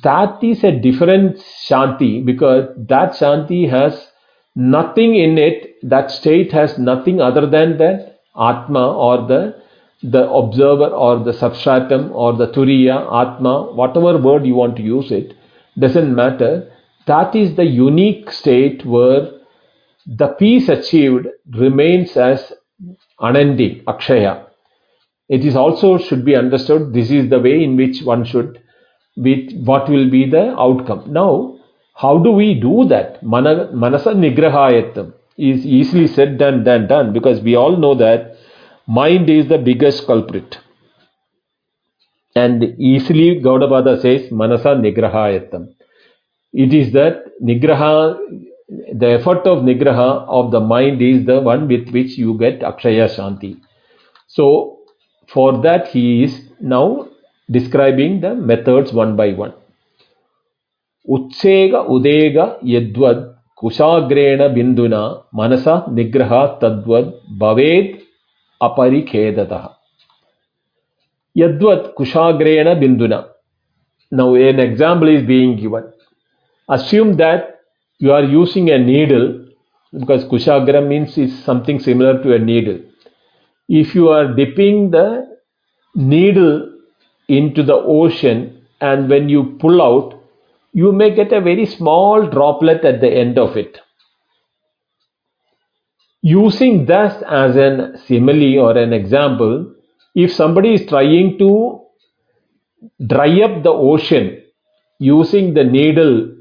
[0.03, 4.09] that is a different shanti because that shanti has
[4.55, 9.63] nothing in it, that state has nothing other than the atma or the
[10.03, 15.13] the observer or the substratum or the turiya, atma, whatever word you want to use
[15.13, 15.33] it,
[15.79, 16.69] doesn't matter.
[17.07, 19.31] That is the unique state where
[20.07, 22.53] the peace achieved remains as
[23.21, 24.47] unending, akshaya.
[25.29, 28.61] It is also should be understood this is the way in which one should,
[29.17, 31.13] with what will be the outcome.
[31.13, 31.59] Now,
[31.95, 33.23] how do we do that?
[33.23, 38.37] Mana, manasa nigrahayatam is easily said than, than done because we all know that
[38.87, 40.59] mind is the biggest culprit.
[42.35, 45.75] And easily Gaudapada says manasa nigrahayatam.
[46.53, 48.19] It is that nigraha
[48.93, 53.09] the effort of nigraha of the mind is the one with which you get akshaya
[53.15, 53.61] shanti.
[54.27, 54.79] So,
[55.27, 57.09] for that, he is now
[57.51, 59.53] describing the methods one by one.
[61.09, 68.03] Utsega udega yadvad kushagrena binduna manasa nigraha tadvad bhaved
[68.63, 69.75] aparikhedataha.
[71.37, 73.29] Yadvat kushagrena binduna.
[74.11, 75.93] Now, an example is being given.
[76.69, 77.52] Assume that
[78.03, 79.27] you are using a needle
[79.99, 82.81] because kushagra means is something similar to a needle.
[83.69, 85.37] If you are dipping the
[85.95, 86.55] needle
[87.29, 90.21] into the ocean and when you pull out,
[90.73, 93.79] you may get a very small droplet at the end of it.
[96.23, 99.75] Using this as an simile or an example,
[100.17, 101.83] if somebody is trying to
[103.07, 104.43] dry up the ocean
[104.99, 106.33] using the needle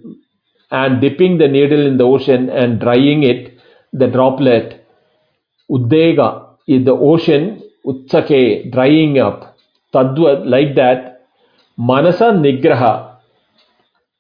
[0.72, 3.60] and dipping the needle in the ocean and drying it,
[3.94, 4.86] the droplet,
[5.70, 9.58] uddega, in the ocean, utsake, drying up,
[9.94, 11.28] tadvat, like that,
[11.78, 13.18] manasa nigraha,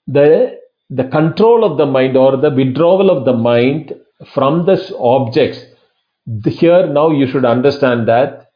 [0.07, 0.57] the,
[0.89, 3.93] the control of the mind or the withdrawal of the mind
[4.33, 5.65] from the objects.
[6.45, 8.51] Here now you should understand that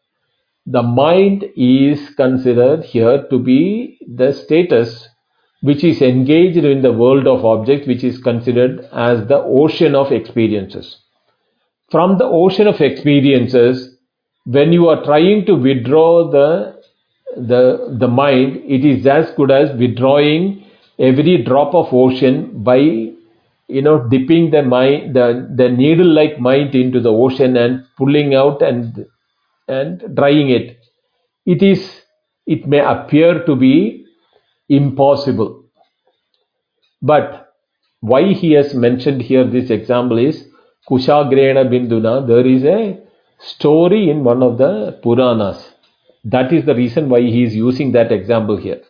[0.66, 5.08] the mind is considered here to be the status
[5.66, 10.12] which is engaged in the world of objects, which is considered as the ocean of
[10.12, 10.98] experiences.
[11.90, 13.98] From the ocean of experiences,
[14.46, 16.82] when you are trying to withdraw the,
[17.36, 20.64] the, the mind, it is as good as withdrawing
[21.00, 26.76] every drop of ocean by you know dipping the mind the, the needle like mind
[26.76, 29.06] into the ocean and pulling out and
[29.68, 30.78] and drying it
[31.46, 32.04] it is
[32.46, 34.06] it may appear to be
[34.70, 35.55] impossible.
[37.06, 37.54] But
[38.00, 40.48] why he has mentioned here this example is
[40.90, 42.28] Kushagrena Binduna.
[42.28, 43.00] There is a
[43.40, 45.64] story in one of the Puranas.
[46.24, 48.82] That is the reason why he is using that example here.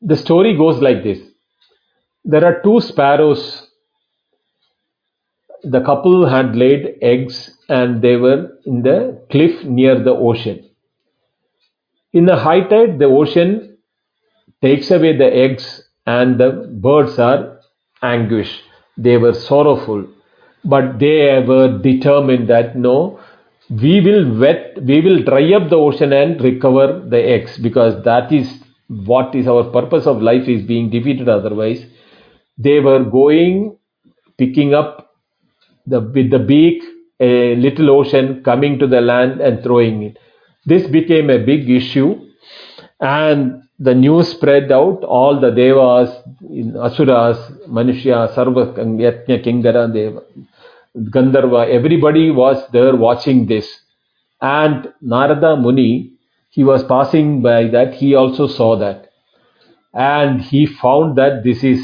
[0.00, 1.20] The story goes like this
[2.24, 3.68] there are two sparrows.
[5.62, 10.70] The couple had laid eggs and they were in the cliff near the ocean.
[12.12, 13.73] In the high tide, the ocean
[14.64, 15.66] takes away the eggs
[16.06, 16.50] and the
[16.86, 17.60] birds are
[18.02, 18.62] anguish.
[18.96, 20.06] They were sorrowful,
[20.64, 23.20] but they were determined that no,
[23.68, 28.32] we will wet, we will dry up the ocean and recover the eggs because that
[28.32, 31.84] is what is our purpose of life is being defeated otherwise.
[32.58, 33.78] They were going,
[34.38, 35.12] picking up
[35.86, 36.82] the with the beak
[37.20, 40.18] a little ocean coming to the land and throwing it.
[40.66, 42.28] This became a big issue,
[43.00, 45.02] and the news spread out.
[45.04, 46.10] All the devas,
[46.76, 50.22] asuras, manushya, sarva, yatnya, kinnara, deva,
[50.96, 53.80] Gandharva, everybody was there watching this.
[54.40, 56.12] And Narada Muni,
[56.50, 59.10] he was passing by that, he also saw that.
[59.92, 61.80] And he found that this is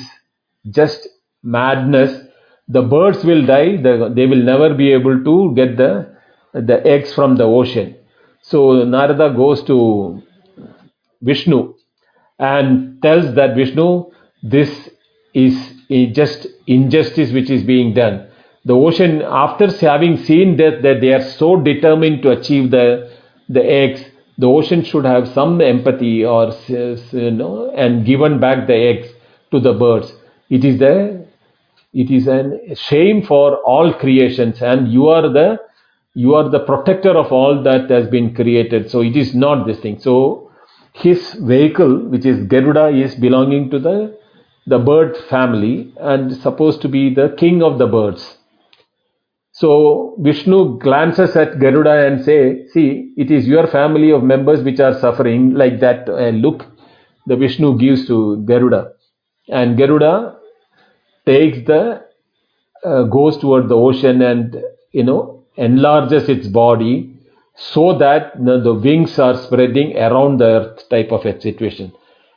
[0.71, 1.09] just
[1.43, 2.27] madness.
[2.69, 6.17] The birds will die, the, they will never be able to get the,
[6.53, 7.97] the eggs from the ocean.
[8.43, 10.23] So Narada goes to
[11.21, 11.75] Vishnu
[12.41, 14.11] and tells that Vishnu,
[14.43, 14.91] this
[15.35, 15.75] is
[16.13, 18.27] just injustice which is being done
[18.65, 23.11] the ocean, after having seen that, that they are so determined to achieve the,
[23.49, 24.05] the eggs,
[24.37, 29.09] the ocean should have some empathy or you know, and given back the eggs
[29.51, 30.13] to the birds.
[30.49, 31.27] It is the
[31.93, 35.59] it is a shame for all creations, and you are the
[36.15, 38.91] you are the protector of all that has been created.
[38.91, 39.99] So it is not this thing.
[40.01, 40.50] So
[41.03, 44.19] his vehicle, which is Garuda, is belonging to the
[44.67, 48.37] the bird family and supposed to be the king of the birds.
[49.53, 54.79] So Vishnu glances at Garuda and say, see, it is your family of members which
[54.81, 56.67] are suffering like that uh, look
[57.27, 58.93] the Vishnu gives to Garuda.
[59.49, 60.37] And Garuda
[61.27, 62.05] takes the,
[62.85, 64.57] uh, goes toward the ocean and,
[64.93, 67.20] you know, enlarges its body
[67.73, 71.93] so that the, wings are spreading around the earth type of a situation.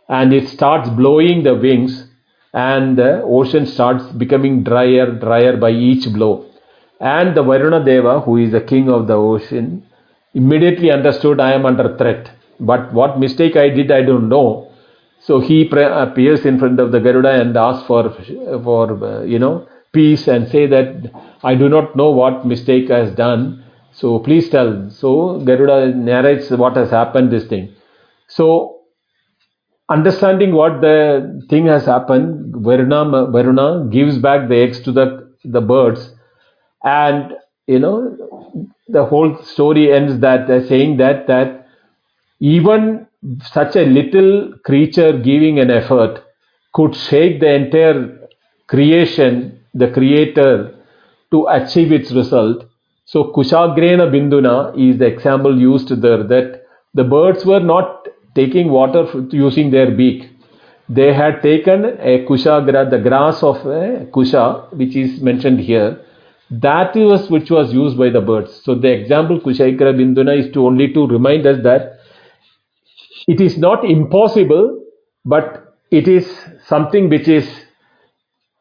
[0.10, 2.08] And it starts blowing the wings
[2.54, 6.46] and the ocean starts becoming drier, drier by each blow
[7.04, 9.86] and the Varuna Deva, who is the king of the ocean,
[10.34, 12.32] immediately understood I am under threat.
[12.62, 14.72] But what mistake I did, I don't know.
[15.20, 18.10] So he appears in front of the Garuda and asks for,
[18.64, 21.12] for uh, you know, peace and say that
[21.44, 23.66] I do not know what mistake I has done.
[23.94, 24.90] So please tell.
[24.90, 27.74] So Garuda narrates what has happened, this thing.
[28.28, 28.82] So
[29.90, 35.62] understanding what the thing has happened, Varuna, Varuna gives back the eggs to the, the
[35.62, 36.14] birds
[36.84, 37.34] and
[37.68, 41.68] you know the whole story ends that uh, saying that that
[42.40, 43.08] even
[43.44, 46.24] such a little creature giving an effort
[46.74, 48.20] could shake the entire
[48.68, 50.76] creation the creator
[51.32, 52.66] to achieve its result
[53.14, 54.56] so kushagrena binduna
[54.88, 56.62] is the example used there that
[57.02, 58.08] the birds were not
[58.40, 59.04] taking water
[59.44, 60.30] using their beak
[61.00, 63.84] they had taken a kushagra the grass of a
[64.18, 64.48] kusha
[64.82, 65.92] which is mentioned here
[66.62, 68.62] that was which was used by the birds.
[68.64, 72.00] So the example Kushaikara Binduna is to only to remind us that
[73.28, 74.84] it is not impossible,
[75.26, 76.30] but it is
[76.68, 77.50] something which is,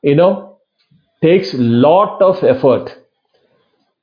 [0.02, 0.58] you know,
[1.20, 2.96] takes lot of effort.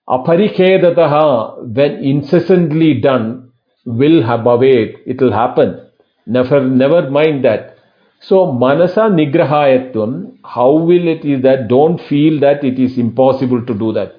[0.09, 3.51] Aparikedataha, when incessantly done,
[3.85, 4.97] will have await.
[5.05, 5.85] It will happen.
[6.25, 7.77] Never, never mind that.
[8.21, 13.73] So, manasa nigrahayatvam, how will it is that don't feel that it is impossible to
[13.73, 14.15] do that?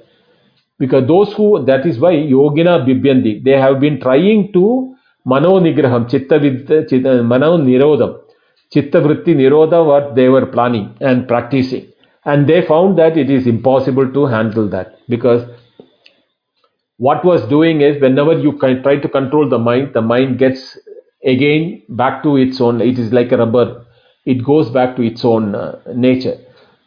[0.79, 6.09] Because those who, that is why yogina bibhyandi, they have been trying to mano nigraham,
[6.09, 6.39] chitta,
[6.89, 8.21] chitta mano nirodham,
[8.73, 11.87] chitta vritti nirodha, what they were planning and practicing.
[12.25, 15.43] And they found that it is impossible to handle that because
[17.07, 20.79] what was doing is whenever you try to control the mind, the mind gets
[21.25, 23.87] again back to its own, it is like a rubber
[24.25, 26.39] it goes back to its own uh, nature.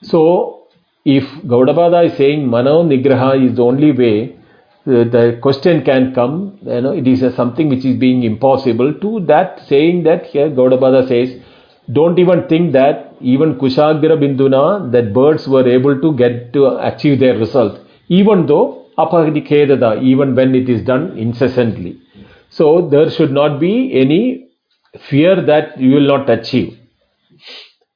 [0.02, 0.68] So,
[1.06, 4.38] if Gaudapada is saying Mano Nigraha is the only way,
[4.86, 8.94] the question can come, you know, it is something which is being impossible.
[8.94, 11.42] To that, saying that here Gaudapada says,
[11.92, 17.20] don't even think that even Kushagra Binduna, that birds were able to get to achieve
[17.20, 22.00] their result, even though Apahadikedada, even when it is done incessantly.
[22.50, 24.50] So there should not be any
[25.10, 26.78] fear that you will not achieve.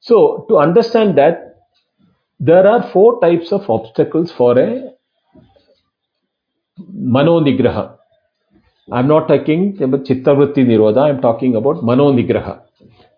[0.00, 1.56] So, to understand that,
[2.40, 4.92] there are four types of obstacles for a
[6.92, 7.96] mano nigraha.
[8.90, 12.62] I am not talking about chittavritti nirodha, I am talking about mano nigraha,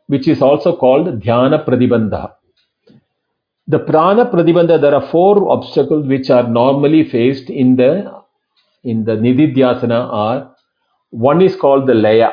[0.06, 2.32] which is also called dhyana pradibandha.
[3.72, 7.90] The prana pratibandha, there are four obstacles which are normally faced in the
[8.82, 10.56] in the nididhyasana are
[11.10, 12.30] one is called the laya,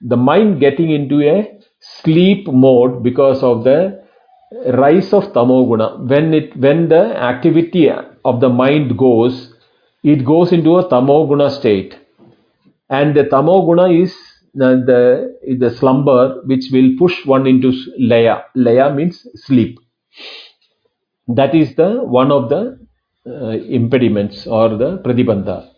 [0.00, 1.36] the mind getting into a
[1.80, 4.02] sleep mode because of the
[4.82, 5.88] rise of tamoguna.
[6.08, 7.90] When it when the activity
[8.24, 9.54] of the mind goes,
[10.02, 11.96] it goes into a tamoguna state,
[12.88, 14.16] and the tamoguna is
[14.54, 18.36] the the slumber which will push one into laya.
[18.54, 19.78] Laya means sleep.
[21.28, 22.78] That is the one of the
[23.26, 25.70] uh, impediments or the pratibandha.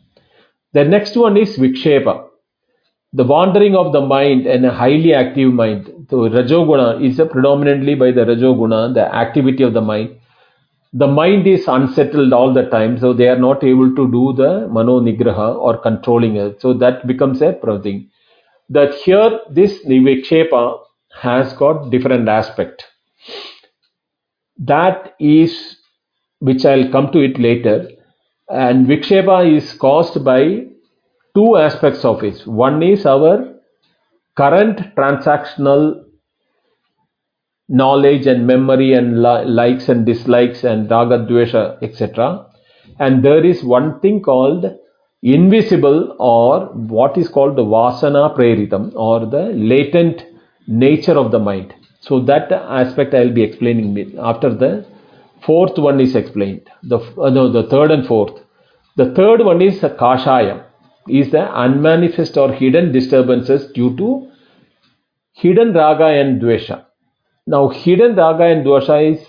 [0.72, 2.26] The next one is vikshepa,
[3.12, 6.06] the wandering of the mind and a highly active mind.
[6.10, 10.16] So rajoguna is predominantly by the rajoguna, the activity of the mind.
[10.92, 14.66] The mind is unsettled all the time, so they are not able to do the
[14.68, 16.60] mano nigraha or controlling it.
[16.60, 18.10] So that becomes a thing.
[18.68, 20.80] That here this vikshepa
[21.22, 22.84] has got different aspect
[24.58, 25.76] that is
[26.40, 27.90] which I'll come to it later.
[28.48, 30.66] And Vikshepa is caused by
[31.34, 32.46] two aspects of it.
[32.46, 33.54] One is our
[34.36, 36.04] current transactional
[37.68, 42.46] knowledge and memory and li- likes and dislikes and raga dvesha etc
[43.00, 44.66] and there is one thing called
[45.22, 50.24] invisible or what is called the vasana preritam or the latent
[50.68, 51.74] nature of the mind
[52.06, 54.86] so that aspect I will be explaining after the
[55.44, 56.68] fourth one is explained.
[56.84, 58.40] The uh, no, the third and fourth.
[58.96, 60.64] The third one is kashayam,
[61.08, 64.30] is the unmanifest or hidden disturbances due to
[65.32, 66.84] hidden raga and dvesha.
[67.46, 69.26] Now, hidden raga and dvesha is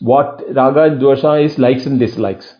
[0.00, 2.54] what raga and dvesha is likes and dislikes.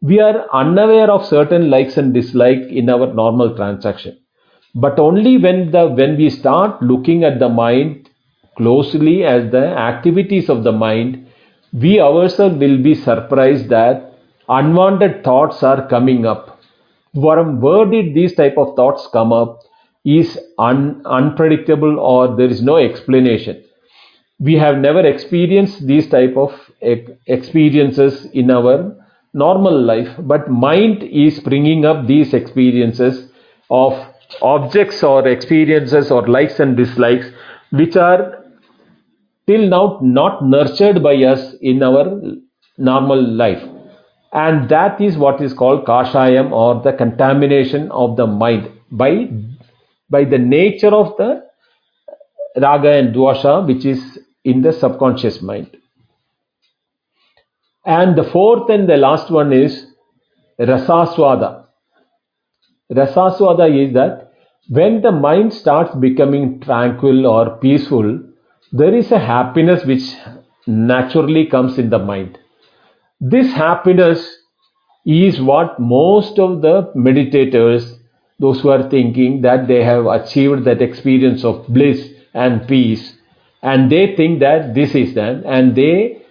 [0.00, 4.18] We are unaware of certain likes and dislikes in our normal transaction,
[4.74, 8.05] but only when the when we start looking at the mind
[8.56, 11.26] closely as the activities of the mind,
[11.72, 14.14] we ourselves will be surprised that
[14.48, 16.60] unwanted thoughts are coming up.
[17.12, 19.62] Where did these type of thoughts come up
[20.04, 23.62] is un- unpredictable or there is no explanation.
[24.38, 26.52] We have never experienced these type of
[27.26, 28.94] experiences in our
[29.34, 33.28] normal life, but mind is bringing up these experiences
[33.70, 33.92] of
[34.42, 37.26] objects or experiences or likes and dislikes
[37.70, 38.35] which are
[39.46, 42.20] till now not nurtured by us in our
[42.78, 43.62] normal life.
[44.32, 49.28] And that is what is called kashayam or the contamination of the mind by,
[50.10, 51.46] by the nature of the
[52.56, 55.76] raga and dvesha which is in the subconscious mind.
[57.84, 59.86] And the fourth and the last one is
[60.58, 61.66] rasaswada.
[62.92, 64.32] Rasaswada is that
[64.68, 68.25] when the mind starts becoming tranquil or peaceful,
[68.72, 70.02] there is a happiness which
[70.66, 72.38] naturally comes in the mind.
[73.20, 74.38] This happiness
[75.04, 77.98] is what most of the meditators,
[78.38, 83.16] those who are thinking that they have achieved that experience of bliss and peace,
[83.62, 86.22] and they think that this is that, and they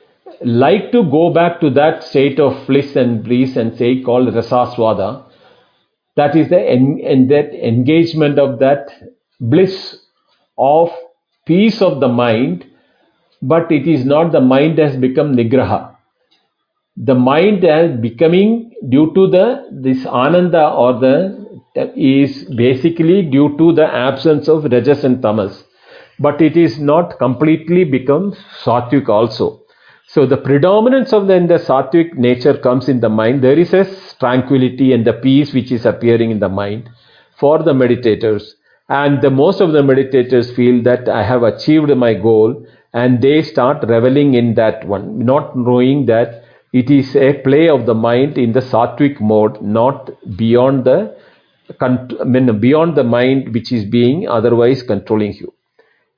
[0.41, 5.25] like to go back to that state of bliss and bliss and say called rasaswada.
[6.15, 8.89] That is the en- that engagement of that
[9.39, 9.97] bliss
[10.57, 10.91] of
[11.45, 12.65] peace of the mind,
[13.41, 15.95] but it is not the mind has become nigraha.
[16.97, 21.45] The mind has becoming due to the this ananda or the
[21.95, 25.63] is basically due to the absence of rajas and tamas,
[26.19, 28.33] but it is not completely become
[28.63, 29.61] sattvic also.
[30.07, 33.43] So the predominance of the, the sattvic nature comes in the mind.
[33.43, 33.85] There is a
[34.19, 36.89] tranquility and the peace which is appearing in the mind
[37.37, 38.53] for the meditators.
[38.87, 43.41] And the most of the meditators feel that I have achieved my goal and they
[43.41, 48.37] start reveling in that one, not knowing that it is a play of the mind
[48.37, 51.17] in the sattvic mode, not beyond the
[52.59, 55.51] beyond the mind which is being otherwise controlling you.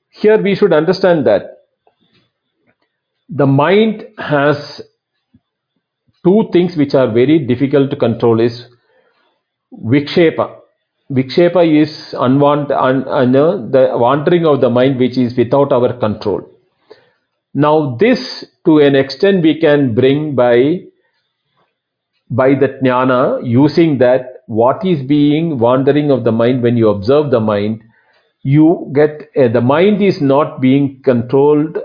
[0.09, 1.59] Here we should understand that
[3.29, 4.81] the mind has
[6.25, 8.67] two things which are very difficult to control is
[9.73, 10.59] vikshepa
[11.11, 15.93] Vikshepa is unwanted, un, un, uh, the wandering of the mind which is without our
[15.93, 16.41] control.
[17.53, 20.81] Now, this to an extent we can bring by
[22.29, 27.31] by the jnana using that what is being wandering of the mind when you observe
[27.31, 27.81] the mind
[28.43, 31.77] you get uh, the mind is not being controlled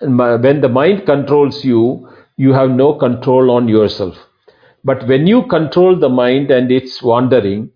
[0.00, 4.16] when the mind controls you you have no control on yourself
[4.84, 7.68] but when you control the mind and it's wandering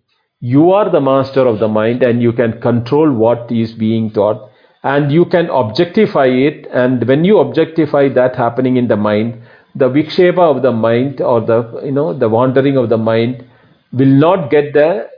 [0.42, 4.50] you are the master of the mind and you can control what is being taught
[4.82, 6.66] and you can objectify it.
[6.72, 9.40] And when you objectify that happening in the mind
[9.74, 13.44] the vikshepa of the mind or the you know the wandering of the mind
[13.92, 15.08] will not get the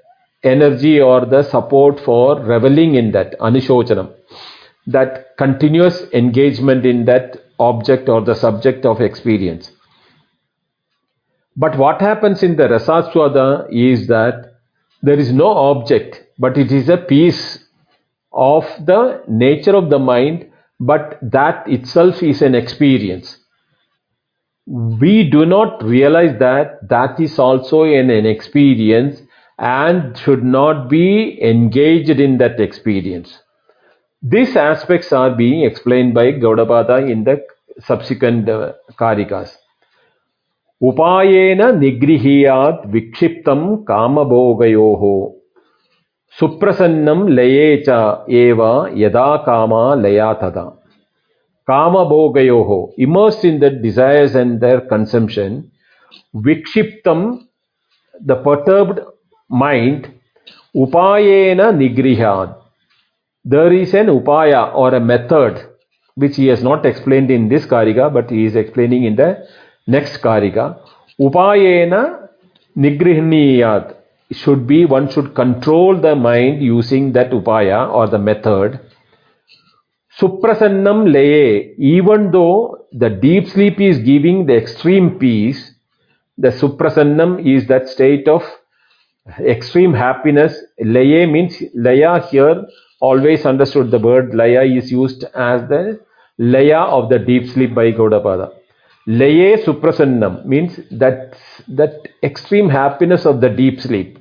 [0.42, 4.12] energy or the support for reveling in that anushojanam
[4.86, 9.72] that continuous engagement in that object or the subject of experience.
[11.56, 14.53] But what happens in the rasaswada is that
[15.04, 17.64] there is no object but it is a piece
[18.32, 20.50] of the nature of the mind,
[20.80, 23.38] but that itself is an experience.
[24.66, 29.20] We do not realize that that is also an, an experience
[29.58, 33.38] and should not be engaged in that experience.
[34.22, 37.44] These aspects are being explained by Gaudapada in the
[37.80, 39.54] subsequent uh, Karikas.
[40.80, 42.56] उपायन निगृहिया
[42.86, 43.44] विक्षिप्त
[43.88, 45.14] कामभोगो
[46.36, 47.66] सुप्रसन्नम लये
[48.38, 50.64] एव काम कामा लया तदा।
[51.68, 55.62] कामभोगो immersed in the desires and their consumption
[56.46, 59.00] विक्षिप्त the perturbed
[59.50, 60.06] mind
[60.74, 62.34] उपायन निगृहिया
[63.44, 65.58] देर इज़ एन उपाय or a method
[66.16, 69.34] which he has not explained in this कारिगा but he is explaining in the
[69.88, 70.64] next कारिका
[71.18, 71.94] उपायन
[72.76, 73.94] निगृहणीयात
[74.30, 78.78] should be one should control the mind using that उपाय or the method
[80.16, 81.52] सुप्रसन्नम लये
[81.96, 82.48] even though
[82.96, 85.62] the deep sleep is giving the extreme peace
[86.38, 92.66] the सुप्रसन्नम is that state of extreme happiness लये means लया here
[93.02, 95.96] always understood the word लया is use as the
[96.38, 98.50] लया of the deep sleep by Gaudapada
[99.06, 101.36] Laye suprasannam means that
[101.68, 104.18] that extreme happiness of the deep sleep.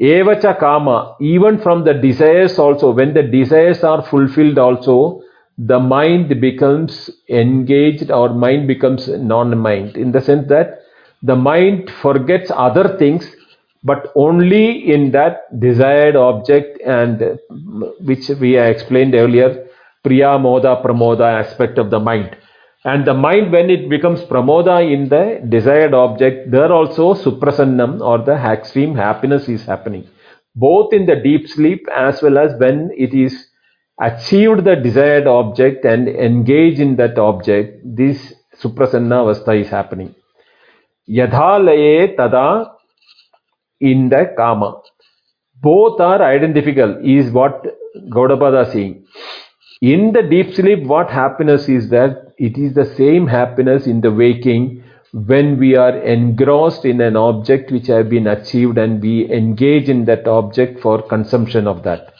[0.00, 5.20] Evacha kama, even from the desires also, when the desires are fulfilled also,
[5.58, 10.82] the mind becomes engaged or mind becomes non-mind in the sense that
[11.22, 13.34] the mind forgets other things
[13.82, 17.40] but only in that desired object and
[18.00, 19.66] which we explained earlier
[20.04, 22.36] priya moda pramoda aspect of the mind
[22.84, 28.18] and the mind, when it becomes pramoda in the desired object, there also suprasannam or
[28.18, 30.08] the extreme happiness is happening.
[30.54, 33.48] Both in the deep sleep as well as when it is
[34.00, 40.14] achieved the desired object and engage in that object, this suprasanna avastha is happening.
[41.08, 42.70] Yadhalaye tada
[43.80, 44.80] in the kama.
[45.60, 47.66] Both are identical is what
[48.10, 49.06] Gaudapada is saying.
[49.80, 54.12] In the deep sleep, what happiness is that it is the same happiness in the
[54.12, 59.88] waking when we are engrossed in an object which have been achieved and we engage
[59.88, 62.12] in that object for consumption of that.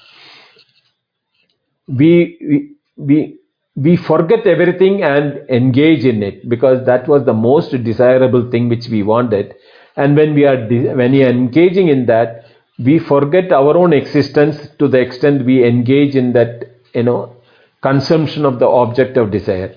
[1.87, 3.39] We, we, we,
[3.77, 8.89] we forget everything and engage in it because that was the most desirable thing which
[8.89, 9.55] we wanted.
[9.97, 12.47] And when we are, when we are engaging in that,
[12.79, 17.37] we forget our own existence to the extent we engage in that, you know,
[17.83, 19.75] consumption of the object of desire.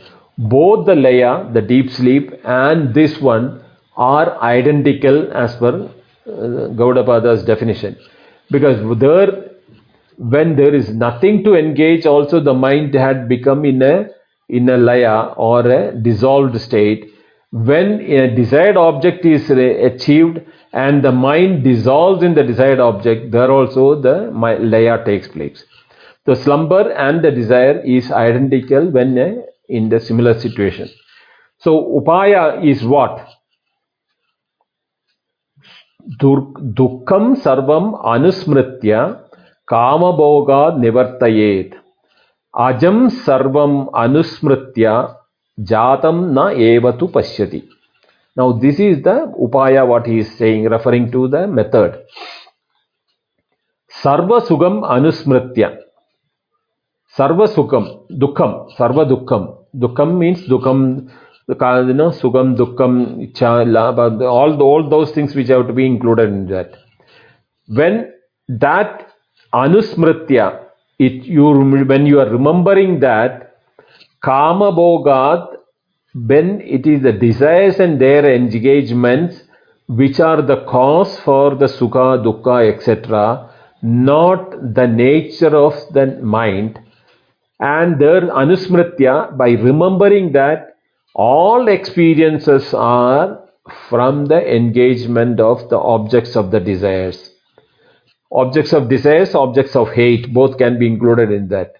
[0.50, 3.64] Both the laya, the deep sleep, and this one
[3.96, 6.30] are identical as per uh,
[6.80, 7.98] Gaudapada's definition.
[8.50, 9.52] Because there,
[10.18, 14.10] when there is nothing to engage, also the mind had become in a
[14.50, 17.06] in a laya or a dissolved state.
[17.52, 20.39] When a desired object is achieved
[20.74, 25.64] and the mind dissolves in the desired object, there also the laya takes place.
[26.26, 30.89] The slumber and the desire is identical when uh, in the similar situation.
[31.59, 33.28] So upaya is what?
[36.19, 39.22] Dukkam sarvam anusmritya
[39.69, 41.76] kamabhoga nivartayet.
[42.55, 45.15] Ajam sarvam anusmritya
[45.59, 47.67] jatam na evatu pashyati.
[48.36, 52.03] Now this is the upaya what he is saying referring to the method.
[54.03, 55.78] Sarva sugam anusmritya.
[57.17, 59.61] Sarva Sukham, Dukkham, Sarva Dukkham.
[59.78, 61.09] Dukkham means Dukkham,
[61.47, 66.30] you know, Sugam, Dukkham, Icha, Labha, all, all those things which have to be included
[66.30, 66.76] in that.
[67.67, 68.13] When
[68.47, 69.07] that
[69.53, 70.65] Anusmritya,
[70.99, 73.55] it, you, when you are remembering that,
[74.22, 75.55] Kama Bhogat,
[76.13, 79.41] when it is the desires and their engagements
[79.88, 83.49] which are the cause for the Sukha, Dukkha, etc.,
[83.82, 86.80] not the nature of the mind,
[87.62, 90.76] and their anusmritya by remembering that
[91.16, 93.39] all experiences are
[93.89, 97.32] from the engagement of the objects of the desires
[98.32, 101.76] objects of desires, objects of hate, both can be included in that.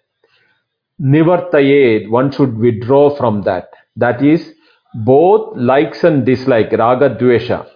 [1.02, 3.70] Nivartayed, one should withdraw from that.
[3.96, 4.54] That is,
[4.94, 7.68] both likes and dislike, raga dvesha.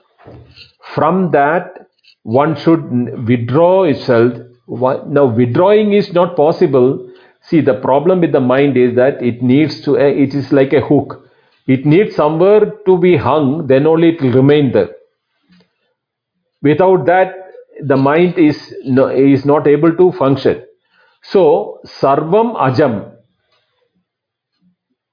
[0.94, 1.88] From that,
[2.24, 4.34] one should withdraw itself.
[4.68, 7.05] Now, withdrawing is not possible.
[7.48, 10.74] See, the problem with the mind is that it needs to, eh, it is like
[10.74, 11.30] a hook.
[11.68, 14.90] It needs somewhere to be hung, then only it will remain there.
[16.62, 17.34] Without that,
[17.84, 20.64] the mind is, is not able to function.
[21.22, 23.14] So, sarvam ajam,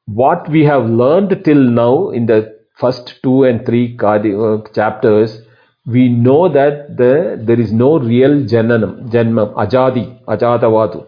[0.06, 5.40] what we have learned till now in the first two and three uh, chapters,
[5.86, 11.06] we know that the, there is no real jananam, janmam, ajadi, ajatavadu.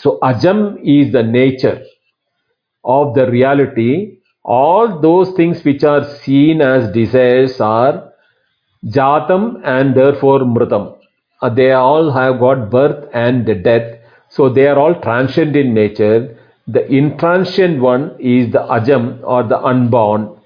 [0.00, 1.82] So ajam is the nature
[2.84, 4.18] of the reality.
[4.44, 8.12] All those things which are seen as desires are
[8.86, 10.96] jatam and therefore mritam.
[11.42, 13.98] Uh, they all have got birth and death.
[14.30, 16.38] So they are all transient in nature
[16.68, 20.36] the intransient one is the ajam or the unborn.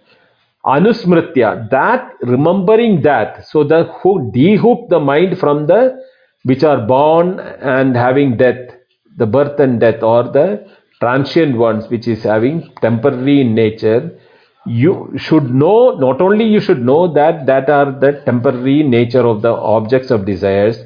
[0.65, 6.01] Anusmritya, that remembering that, so the who dehook the mind from the
[6.45, 8.71] which are born and having death,
[9.17, 10.67] the birth and death, or the
[11.01, 14.19] transient ones which is having temporary in nature.
[14.65, 19.43] You should know, not only you should know that that are the temporary nature of
[19.43, 20.79] the objects of desires,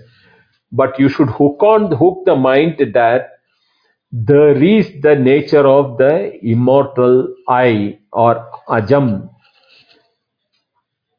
[0.73, 3.31] but you should hook on hook the mind that
[4.11, 9.29] there is the nature of the immortal I or Ajam.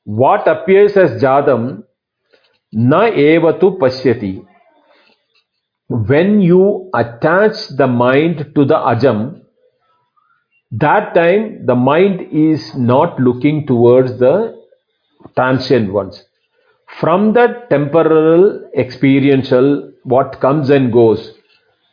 [0.04, 1.84] What appears as Jatam,
[2.72, 4.46] na evatu pashyati.
[5.90, 9.42] When you attach the mind to the Ajam,
[10.72, 14.62] that time the mind is not looking towards the
[15.36, 16.26] transient ones.
[17.00, 21.34] From the temporal, experiential, what comes and goes,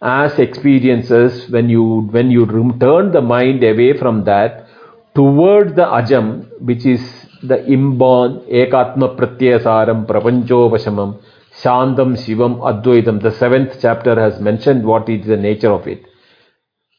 [0.02, 2.46] as experiences when you when you
[2.80, 4.66] turn the mind away from that
[5.14, 6.26] towards the ajam
[6.60, 7.00] which is
[7.42, 11.16] the inborn ekatma pratyasaram prapanchopashamam
[11.62, 13.22] shantam shivam advaitam.
[13.22, 16.04] The seventh chapter has mentioned what is the nature of it.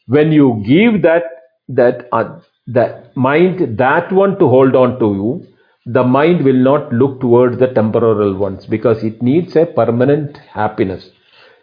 [0.08, 1.24] When you give that
[1.70, 5.48] that uh, that mind that one to hold on to you
[5.86, 11.12] the mind will not look towards the temporal ones because it needs a permanent happiness.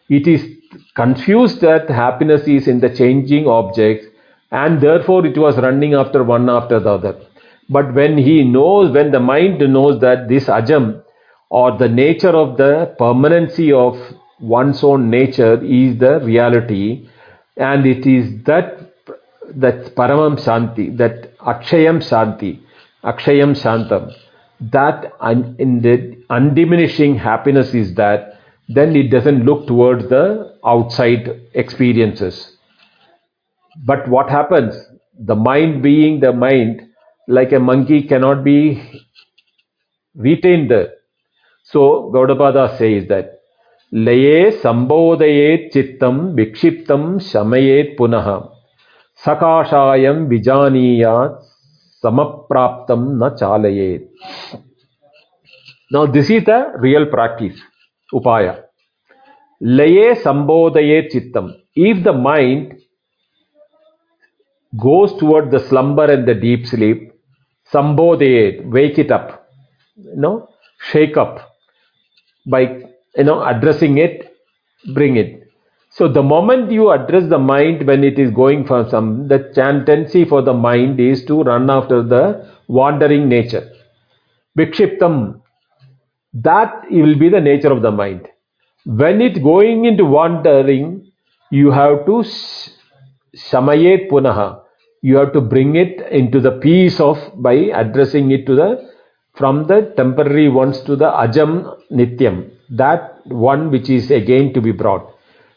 [0.09, 0.47] It is
[0.95, 4.07] confused that happiness is in the changing objects
[4.53, 7.21] and therefore it was running after one after the other.
[7.69, 11.03] But when he knows, when the mind knows that this ajam
[11.61, 13.97] or the nature of the permanency of
[14.41, 17.07] one's own nature is the reality
[17.59, 18.79] and it is that
[19.65, 22.59] that paramam shanti, that akshayam shanti,
[23.05, 24.15] akshayam shantam,
[24.61, 25.13] that
[25.59, 32.57] in the undiminishing happiness is that then it doesn't look towards the outside experiences.
[33.85, 34.75] But what happens?
[35.19, 36.81] The mind being the mind,
[37.29, 39.05] like a monkey, cannot be
[40.15, 40.93] retained there.
[41.73, 43.39] So Gaudapada says that
[43.93, 48.51] Laye sambodayet chittam vikshiptam shamayet punaha
[49.25, 51.39] sakashayam vijaniyat
[52.03, 54.07] samapraptam na chalayet.
[55.91, 57.59] Now this is the real practice.
[58.13, 58.65] Upaya.
[59.63, 61.55] Laye sambodaye chittam.
[61.75, 62.81] If the mind
[64.79, 67.13] goes toward the slumber and the deep sleep,
[67.73, 69.47] sambodaye, wake it up.
[69.97, 70.49] Know,
[70.91, 71.52] shake up
[72.47, 72.61] by
[73.17, 74.35] you know addressing it,
[74.95, 75.43] bring it.
[75.91, 80.25] So the moment you address the mind when it is going for some, the tendency
[80.25, 83.71] for the mind is to run after the wandering nature.
[84.59, 85.43] Vikshiptam,
[86.33, 88.27] that will be the nature of the mind.
[88.87, 91.13] When it going into wandering,
[91.51, 92.25] you have to
[93.37, 94.63] shamayet punaha.
[95.03, 98.92] You have to bring it into the peace of by addressing it to the
[99.35, 102.51] from the temporary ones to the ajam nityam.
[102.71, 105.11] That one which is again to be brought.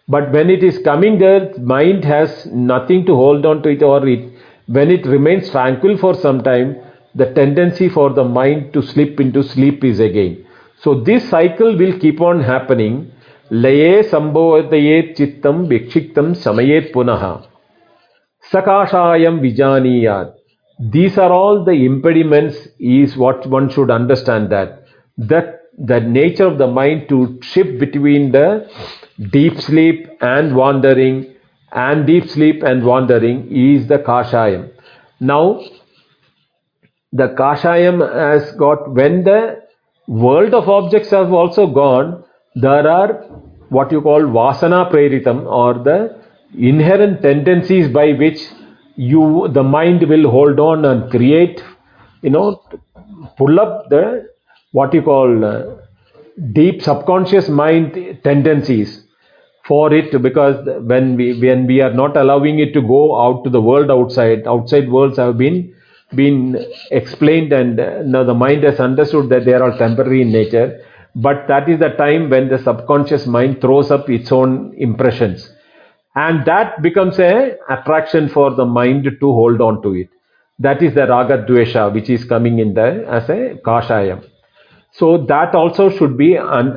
[0.08, 4.08] But when it is coming there, mind has nothing to hold on to it or
[4.08, 4.32] it
[4.68, 6.78] when it remains tranquil for some time,
[7.14, 10.46] the tendency for the mind to slip into sleep is again.
[10.82, 13.12] So this cycle will keep on happening.
[13.52, 17.48] Sambhavadayet chittam vikshiptam samayet punaha.
[18.52, 20.34] Sakashayam vijaniyat.
[20.80, 24.86] These are all the impediments is what one should understand that.
[25.18, 28.70] That the nature of the mind to shift between the
[29.32, 31.36] deep sleep and wandering
[31.72, 34.72] and deep sleep and wandering is the kashayam.
[35.20, 35.62] Now,
[37.14, 39.62] the kashayam has got when the
[40.08, 42.24] world of objects have also gone,
[42.56, 43.14] there are
[43.70, 46.22] what you call vasana preritam or the
[46.58, 48.40] inherent tendencies by which
[48.96, 51.64] you the mind will hold on and create
[52.22, 52.62] you know
[53.38, 54.28] pull up the
[54.72, 55.64] what you call uh,
[56.54, 59.06] deep subconscious mind tendencies
[59.68, 63.50] for it because when we when we are not allowing it to go out to
[63.50, 65.74] the world outside outside worlds have been
[66.14, 70.32] been explained and uh, now the mind has understood that they are all temporary in
[70.32, 70.82] nature.
[71.16, 75.50] But that is the time when the subconscious mind throws up its own impressions
[76.16, 80.10] and that becomes a attraction for the mind to hold on to it.
[80.60, 84.24] That is the raga dvesha which is coming in there as a kashayam
[84.98, 86.72] so that also should be un,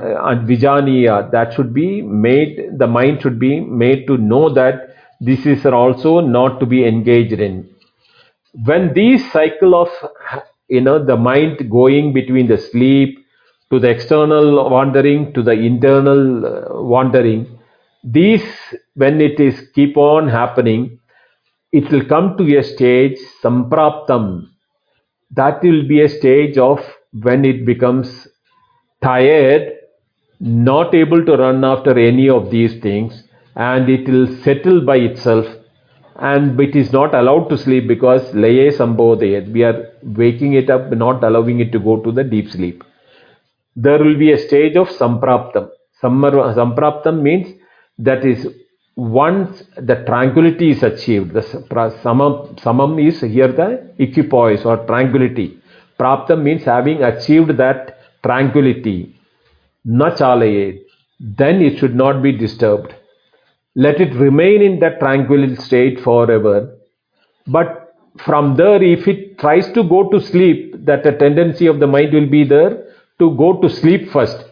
[0.47, 4.89] vijaniya that should be made the mind should be made to know that
[5.21, 7.69] this is also not to be engaged in.
[8.65, 9.89] When these cycle of
[10.69, 13.25] you know the mind going between the sleep
[13.71, 17.47] to the external wandering to the internal uh, wandering
[18.03, 18.45] these
[19.03, 20.99] when it is keep on happening
[21.73, 24.49] it will come to a stage sampraptam.
[25.31, 26.81] That will be a stage of
[27.13, 28.27] when it becomes
[29.03, 29.75] tired
[30.41, 33.25] not able to run after any of these things
[33.57, 35.47] and it will settle by itself
[36.17, 39.53] and it is not allowed to sleep because laye sambodhayat.
[39.53, 42.83] We are waking it up not allowing it to go to the deep sleep.
[43.77, 45.69] There will be a stage of sampraptam.
[46.03, 47.49] Sampraptam means
[47.99, 48.47] that is
[48.99, 55.57] once the tranquility is achieved, the samam, samam is here the equipoise or tranquility.
[56.01, 59.15] Praptam means having achieved that tranquility.
[59.85, 60.11] Na
[61.21, 62.93] then it should not be disturbed.
[63.77, 66.77] Let it remain in that tranquil state forever.
[67.47, 71.87] But from there, if it tries to go to sleep, that a tendency of the
[71.87, 72.85] mind will be there
[73.21, 74.45] to go to sleep first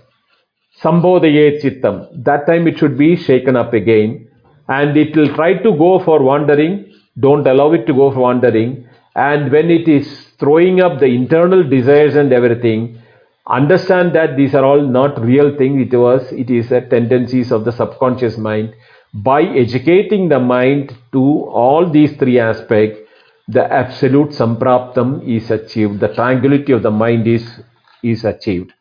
[0.81, 2.23] Sambodhaye Chittam.
[2.23, 4.26] That time it should be shaken up again
[4.69, 6.93] and it will try to go for wandering.
[7.19, 8.89] Don't allow it to go for wandering.
[9.15, 13.01] And when it is throwing up the internal desires and everything,
[13.47, 15.87] understand that these are all not real things.
[15.91, 18.75] It was, it is the tendencies of the subconscious mind.
[19.15, 23.01] By educating the mind to all these three aspects,
[23.49, 26.01] the absolute sampraptam is achieved.
[26.01, 27.61] The tranquility of the mind is,
[28.03, 28.73] is achieved.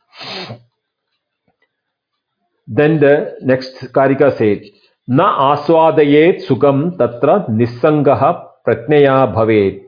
[2.67, 4.63] Then the next Karika said,
[5.08, 9.84] Na aswadayet sukam tatra nissangaha pratnaya bhavet.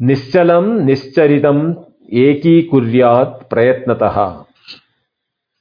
[0.00, 4.46] Nischalam nischaritam eki kuryat prayatnataha.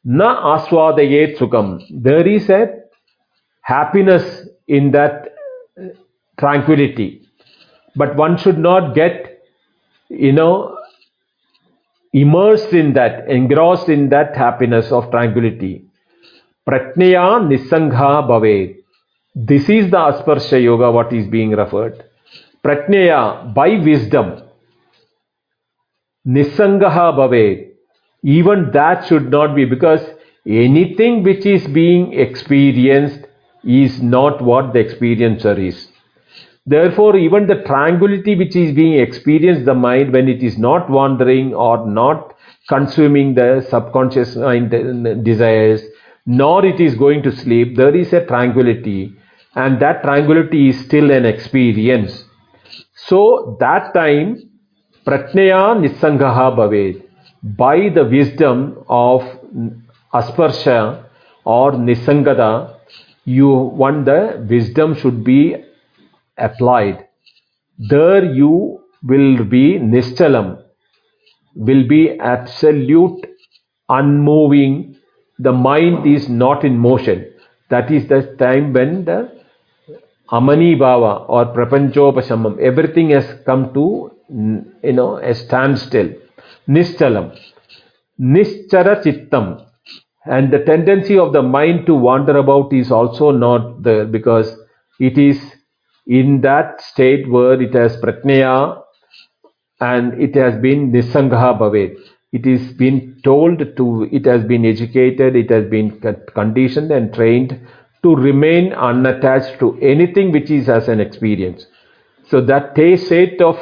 [0.05, 1.83] Na aswadayet sukam.
[1.91, 2.69] There is a
[3.61, 5.35] happiness in that
[6.39, 7.27] tranquility.
[7.95, 9.43] But one should not get,
[10.07, 10.77] you know,
[12.13, 15.83] immersed in that, engrossed in that happiness of tranquility.
[16.65, 18.76] Pratnaya Nisangha Bhavet.
[19.39, 22.03] This is the Asparsha Yoga what is being referred.
[22.63, 24.41] Pratnaya by wisdom.
[26.27, 27.73] Nisangaha Bhavet.
[28.23, 30.01] Even that should not be because
[30.47, 33.27] anything which is being experienced
[33.63, 35.87] is not what the experiencer is.
[36.65, 41.53] Therefore, even the tranquility which is being experienced the mind when it is not wandering
[41.53, 42.33] or not
[42.67, 45.83] consuming the subconscious mind uh, desires
[46.27, 49.16] nor it is going to sleep, there is a tranquility,
[49.63, 52.23] and that tranquility is still an experience.
[53.07, 54.29] So, that time,
[55.05, 57.03] pratnaya nisangaha bhaved.
[57.57, 59.21] By the wisdom of
[60.13, 61.05] asparsha
[61.43, 62.75] or nisangada,
[63.25, 65.55] you want the wisdom should be
[66.37, 67.07] applied.
[67.79, 70.61] There you will be nistalam,
[71.55, 73.25] will be absolute,
[73.89, 74.97] unmoving,
[75.39, 77.25] the mind is not in motion.
[77.69, 79.36] That is the time when the
[80.31, 86.13] Amani Bhava or Prapanchopashamam, everything has come to, you know, a standstill.
[86.67, 87.37] Nischala,
[88.19, 89.65] Nischara Chittam.
[90.25, 94.53] And the tendency of the mind to wander about is also not there because
[94.99, 95.39] it is
[96.05, 98.81] in that state where it has pratnaya
[99.79, 101.95] and it has been nisangha bhavet
[102.33, 105.99] it is been told to, it has been educated, it has been
[106.33, 107.59] conditioned and trained
[108.07, 111.65] to remain unattached to anything which is as an experience.
[112.29, 112.73] So that
[113.05, 113.55] state of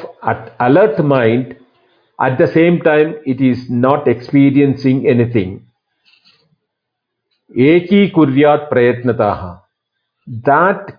[0.59, 1.55] alert mind,
[2.19, 5.67] at the same time, it is not experiencing anything.
[7.55, 9.61] Eki kuryat prayatnataha.
[10.27, 10.97] That,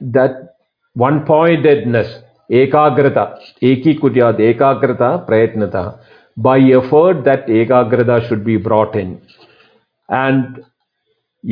[0.00, 0.56] that
[0.94, 5.98] one pointedness, ekagrata, eki kuryat, ekagrata prayatnataha
[6.36, 9.20] by effort that ekagrata should be brought in.
[10.08, 10.64] And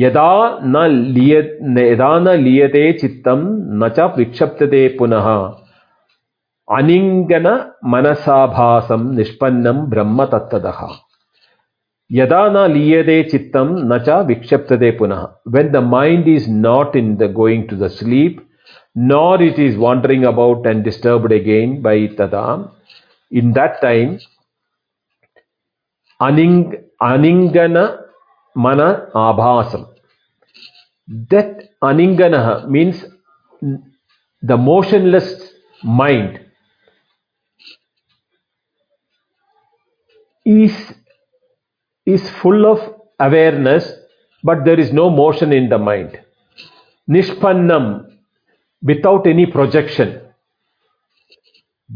[0.02, 0.32] यदा
[0.64, 0.86] न
[1.16, 1.36] लिय
[1.90, 3.44] यदा न लीयते चित्तं
[3.80, 5.28] न च विक्षिप्यते पुनः
[6.68, 7.46] अनिङ्गन
[7.92, 10.80] मनसाभासं निष्पन्नं ब्रह्म तत्तदः
[12.10, 15.24] यदा न लीयते चित्तं न च विक्षिप्यते पुनः
[15.54, 18.40] when the mind is not in the going to the sleep
[19.10, 22.44] nor it is wandering about and disturbed again by tada
[23.32, 24.18] in that time
[26.20, 26.58] aning
[27.10, 27.86] aningana
[28.55, 29.87] mana abhasam
[31.07, 33.03] that aningana means
[34.41, 36.39] the motionless mind
[40.45, 40.93] is
[42.05, 42.79] is full of
[43.19, 43.91] awareness
[44.43, 46.19] but there is no motion in the mind.
[47.09, 48.17] Nishpannam
[48.81, 50.21] without any projection.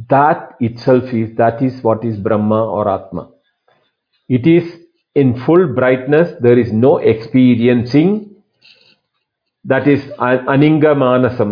[0.10, 3.30] That itself is that is what is brahma or atma.
[4.30, 4.87] It is
[5.22, 8.12] in full brightness there is no experiencing
[9.72, 11.52] that is a- aningamanasam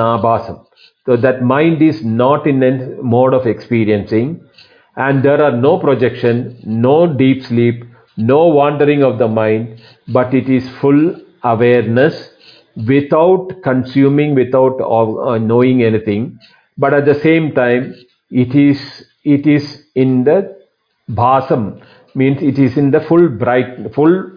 [0.00, 0.58] nabhasam
[1.06, 2.72] so that mind is not in a
[3.14, 4.28] mode of experiencing
[4.96, 6.40] and there are no projection
[6.86, 7.84] no deep sleep
[8.32, 9.80] no wandering of the mind
[10.16, 11.02] but it is full
[11.52, 12.16] awareness
[12.76, 16.38] without consuming without uh, knowing anything.
[16.78, 17.94] But at the same time
[18.30, 18.80] it is
[19.24, 20.56] it is in the
[21.10, 21.82] bhasam
[22.14, 24.30] means it is in the full bright full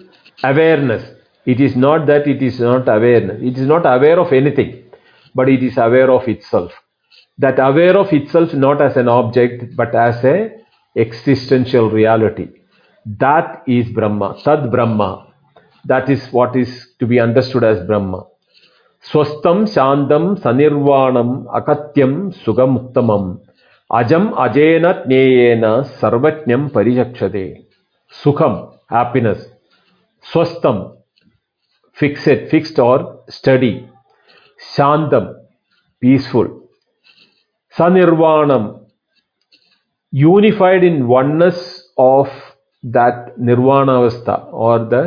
[0.43, 1.03] awareness.
[1.45, 3.41] It is not that it is not awareness.
[3.41, 4.83] It is not aware of anything
[5.35, 6.71] but it is aware of itself.
[7.37, 10.51] That aware of itself not as an object but as a
[10.95, 12.47] existential reality.
[13.05, 15.27] That is brahma tad brahma.
[15.85, 18.23] That is what is to be understood as brahma.
[19.03, 23.41] Swastam shantam sanirvanam akatyam sugamuttamam
[23.91, 27.64] ajam ajena jneyena sarvajnam parichakshate
[28.23, 29.45] sukham happiness
[30.31, 30.97] swastam
[31.93, 33.73] fixed fixed or steady
[34.75, 35.33] shantam
[36.01, 36.47] peaceful
[37.77, 38.65] sanirvanam
[40.11, 41.59] unified in oneness
[41.97, 42.27] of
[42.83, 45.03] that nirvana avastha or the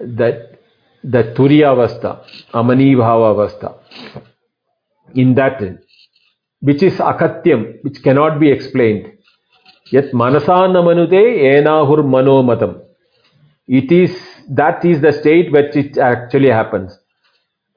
[0.00, 0.58] that
[1.02, 2.12] the turiya avastha
[2.54, 3.74] amani bhava
[5.14, 5.60] in that
[6.60, 9.17] which is akatyam which cannot be explained
[9.90, 11.22] yet manasa namanute
[11.56, 12.80] enahur manomatam.
[13.66, 14.16] It is
[14.50, 16.98] that is the state which it actually happens.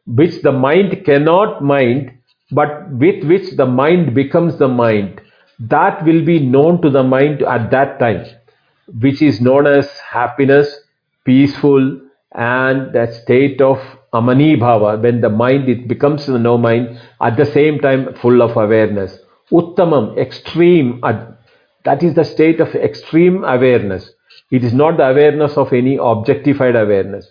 [0.06, 2.12] Which the mind cannot mind
[2.52, 5.22] but with which the mind becomes the mind.
[5.60, 8.26] That will be known to the mind at that time
[9.00, 10.82] which is known as happiness
[11.26, 12.00] peaceful
[12.34, 13.80] and that state of
[14.14, 15.02] amani bhava.
[15.02, 19.18] When the mind it becomes the no mind at the same time full of awareness.
[19.52, 21.00] Uttamam extreme
[21.84, 24.12] that is the state of extreme awareness.
[24.52, 27.30] It is not the awareness of any objectified awareness.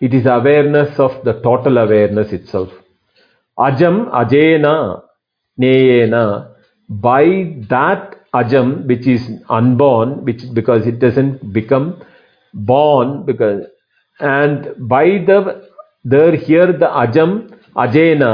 [0.00, 2.70] It is awareness of the total awareness itself.
[3.58, 5.02] Ajam ajena
[5.58, 6.52] neyena.
[6.88, 12.02] By that ajam which is unborn which because it doesn't become
[12.52, 13.64] born because
[14.20, 15.68] and by the
[16.04, 17.32] there here the ajam
[17.84, 18.32] ajena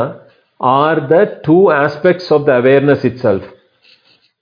[0.61, 3.43] are the two aspects of the awareness itself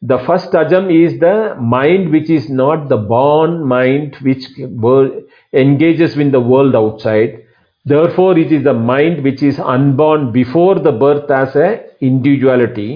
[0.03, 4.47] the first ajam is the mind which is not the born mind which
[5.53, 7.43] engages in the world outside
[7.85, 11.69] therefore it is the mind which is unborn before the birth as a
[12.01, 12.91] individuality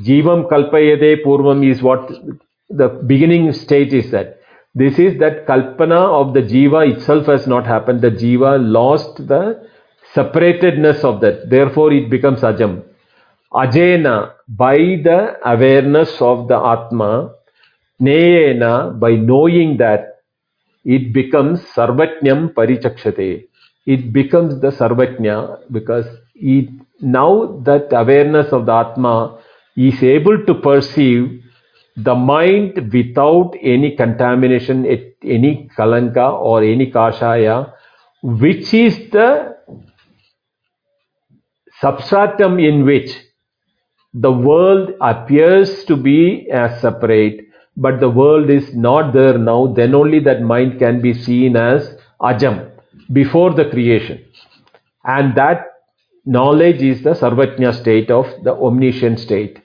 [0.00, 2.10] Jivam kalpayate purvam is what
[2.70, 4.38] the beginning state is that.
[4.74, 8.00] This is that kalpana of the jiva itself has not happened.
[8.00, 9.68] The jiva lost the
[10.14, 11.50] separatedness of that.
[11.50, 12.84] Therefore it becomes ajam.
[13.54, 17.32] Ajena, by the awareness of the Atma,
[18.00, 20.20] Neyena, by knowing that,
[20.84, 23.46] it becomes Sarvajnam Parichakshate.
[23.86, 26.68] It becomes the Sarvajna because it,
[27.00, 29.38] now that awareness of the Atma
[29.76, 31.42] is able to perceive
[31.96, 34.86] the mind without any contamination,
[35.22, 37.72] any kalanka or any kashaya,
[38.22, 39.56] which is the
[41.80, 43.10] substratum in which
[44.14, 47.46] the world appears to be as separate,
[47.76, 51.96] but the world is not there now, then only that mind can be seen as
[52.20, 52.70] ajam
[53.12, 54.22] before the creation.
[55.04, 55.64] And that
[56.26, 59.62] knowledge is the sarvajna state of the omniscient state.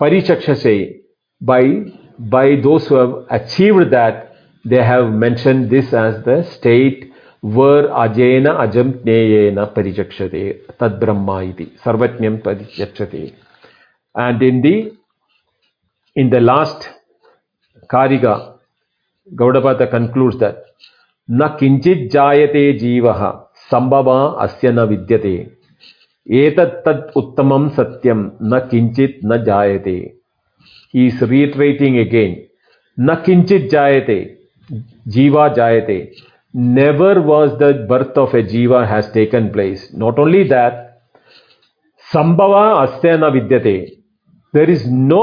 [0.00, 1.00] Parichakshase,
[1.40, 1.84] by,
[2.18, 8.58] by those who have achieved that, they have mentioned this as the state where ajena
[8.58, 13.34] ajam jneyena parichakshate, tad brahma iti, sarvajnam parichakshate
[14.16, 14.92] and in the
[16.14, 16.88] in the last
[17.92, 18.58] Karika,
[19.34, 20.64] Gaudapada concludes that
[21.28, 25.52] Na kinchit jayate jivaha sambhava asya na vidyate
[26.28, 30.14] etat tat uttamam satyam na kinchit na jayate.
[30.90, 32.48] He is reiterating again
[32.96, 34.38] Na kinchit jayate
[35.08, 36.14] jiva jayate.
[36.54, 39.92] Never was the birth of a jiva has taken place.
[39.92, 41.02] Not only that,
[42.12, 43.95] sambhava asya na vidyate
[44.56, 45.22] there is no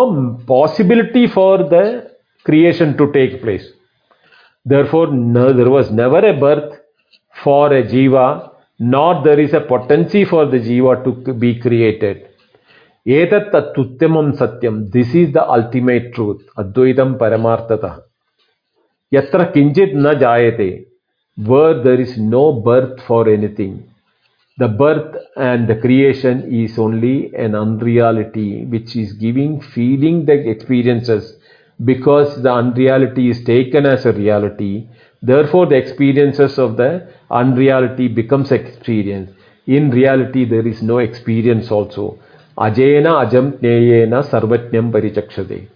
[0.56, 1.84] possibility for the
[2.48, 3.66] creation to take place
[4.66, 6.70] therefore no, there was never a birth
[7.44, 8.28] for a jiva
[8.80, 12.28] nor there is a potency for the jiva to be created
[13.06, 14.90] Etat tatuttamam satyam.
[14.90, 16.42] This is the ultimate truth.
[16.58, 18.02] Advaitam paramartata.
[19.12, 20.86] Yatra kinchit na jayate.
[21.36, 23.93] Where there is no birth for anything.
[24.58, 31.36] The birth and the creation is only an unreality which is giving, feeling the experiences
[31.84, 34.88] because the unreality is taken as a reality.
[35.22, 39.32] Therefore, the experiences of the unreality becomes experience.
[39.66, 42.20] In reality, there is no experience also.
[42.58, 45.68] Ajena ajam jneyena sarvajnam parichakshate.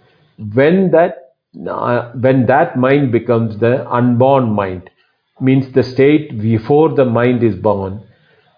[0.54, 1.34] When that
[1.68, 4.90] uh, when that mind becomes the unborn mind,
[5.40, 8.02] means the state before the mind is born,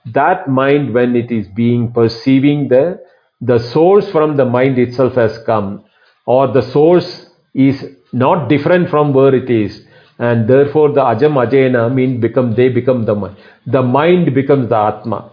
[0.07, 3.01] that mind when it is being perceiving the
[3.41, 5.85] the source from the mind itself has come,
[6.27, 9.87] or the source is not different from where it is,
[10.19, 13.37] and therefore the ajam ajena means become they become the mind.
[13.67, 15.31] The mind becomes the atma.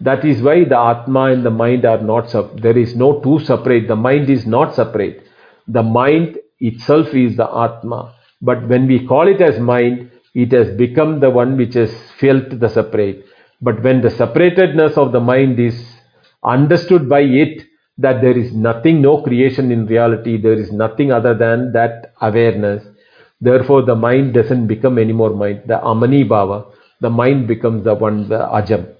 [0.00, 3.88] That is why the Atma and the mind are not, there is no two separate.
[3.88, 5.26] The mind is not separate.
[5.66, 8.14] The mind itself is the Atma.
[8.40, 12.60] But when we call it as mind, it has become the one which has felt
[12.60, 13.24] the separate.
[13.60, 15.84] But when the separatedness of the mind is
[16.44, 17.64] understood by it,
[17.98, 22.84] that there is nothing, no creation in reality, there is nothing other than that awareness.
[23.40, 25.62] Therefore, the mind doesn't become any more mind.
[25.66, 28.94] The Amani Bhava, the mind becomes the one, the Ajam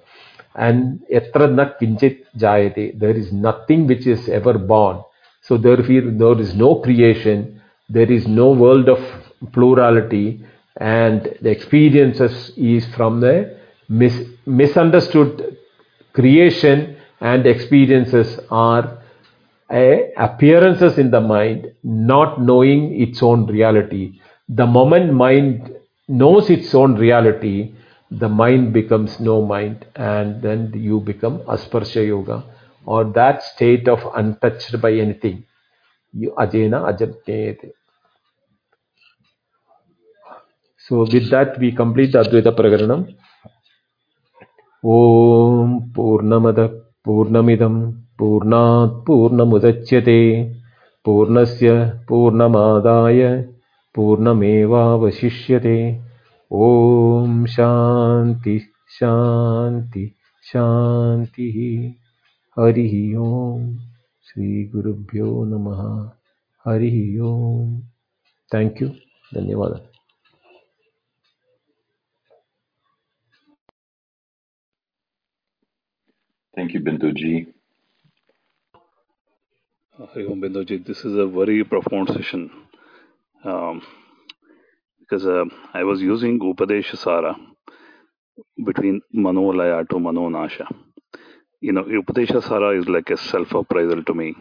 [0.58, 2.98] and etra na kinchit jayate.
[2.98, 5.02] There is nothing which is ever born.
[5.42, 9.00] So therefore there is no creation, there is no world of
[9.52, 10.44] plurality,
[10.76, 13.57] and the experiences is from the
[13.88, 15.56] mis- misunderstood
[16.12, 18.98] creation and experiences are
[20.16, 24.20] appearances in the mind, not knowing its own reality.
[24.48, 25.74] The moment mind
[26.08, 27.74] knows its own reality,
[28.10, 32.44] the mind becomes no mind and then you become asparsha yoga
[32.86, 35.44] or that state of untouched by anything.
[36.14, 37.72] You ajena ajapnete
[40.78, 43.02] so with that we complete the advaita prakaranam
[44.86, 46.66] ॐ पूर्णमदः
[47.04, 50.20] पूर्णमिदं पूर्णात् पूर्णमुदच्यते
[51.04, 51.72] पूर्णस्य
[52.08, 53.20] पूर्णमादाय
[53.94, 55.76] पूर्णमेवावशिष्यते।
[56.52, 58.58] ॐ शान्ति
[59.00, 60.06] शान्ति
[60.52, 61.58] शान्तिः।
[62.58, 63.76] हरिः ॐ
[64.28, 65.82] श्रीगुरुभ्यो नमः।
[66.66, 67.76] हरिः ॐ
[68.54, 68.88] थैंक यू
[69.34, 69.97] धन्यवादः
[76.58, 77.46] Thank you, Binduji.
[79.96, 80.84] Hari Om Binduji.
[80.84, 82.50] This is a very profound session
[83.44, 83.80] um,
[84.98, 87.36] because uh, I was using Upadesha Sara
[88.66, 90.66] between Manolaya to Manonasha.
[91.60, 94.34] You know, Upadesha Sara is like a self appraisal to me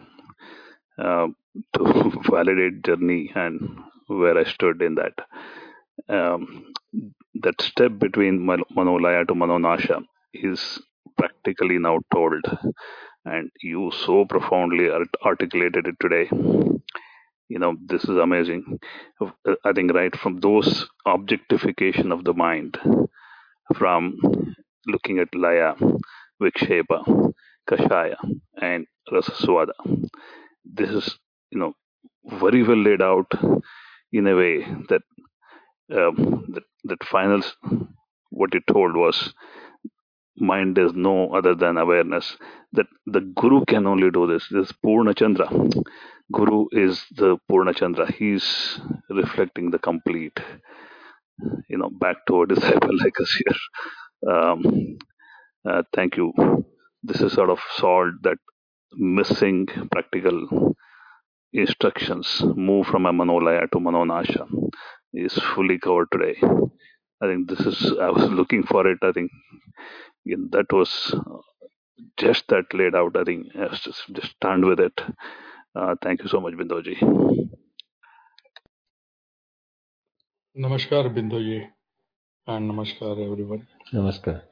[0.98, 1.28] uh,
[1.76, 3.78] to validate journey and
[4.08, 5.14] where I stood in that.
[6.08, 6.72] Um,
[7.42, 8.40] that step between
[8.76, 10.02] Manolaya to Manonasha
[10.34, 10.80] is
[11.18, 12.44] practically now told.
[13.24, 16.28] And you so profoundly art- articulated it today.
[17.48, 18.78] You know this is amazing.
[19.64, 22.78] I think right from those objectification of the mind
[23.76, 24.18] from
[24.86, 25.74] looking at laya
[26.42, 26.98] vikshepa
[27.70, 28.16] kashaya
[28.70, 29.74] and rasaswada
[30.64, 31.18] this is
[31.52, 31.72] you know
[32.44, 33.32] very well laid out
[34.12, 34.54] in a way
[34.90, 35.02] that
[35.98, 37.56] um, that, that finals
[38.30, 39.32] what you told was
[40.40, 42.36] mind is no other than awareness.
[42.72, 44.48] That the Guru can only do this.
[44.50, 45.48] This Purna Chandra.
[46.32, 48.10] Guru is the Purna Chandra.
[48.12, 50.38] He's reflecting the complete,
[51.68, 54.32] you know, back to a disciple like us here.
[54.34, 54.98] Um,
[55.68, 56.32] uh, thank you.
[57.02, 58.38] This is sort of solved that
[58.94, 60.74] missing practical
[61.52, 64.46] instructions move from a manolaya to manonasha
[65.14, 66.36] is fully covered today.
[67.20, 68.98] I think this is, I was looking for it.
[69.02, 69.30] I think
[70.24, 71.14] that was
[72.16, 73.16] just that laid out.
[73.16, 75.00] I think yes, just just stand with it.
[75.74, 76.96] Uh, thank you so much, Bindoji.
[80.56, 81.68] Namaskar, Bindoji.
[82.46, 83.66] and namaskar everyone.
[83.92, 84.42] Namaskar.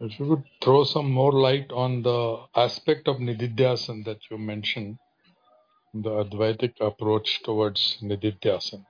[0.00, 4.98] If you could throw some more light on the aspect of Nididhyasan that you mentioned,
[5.94, 8.84] the Advaitic approach towards Nididhyasan.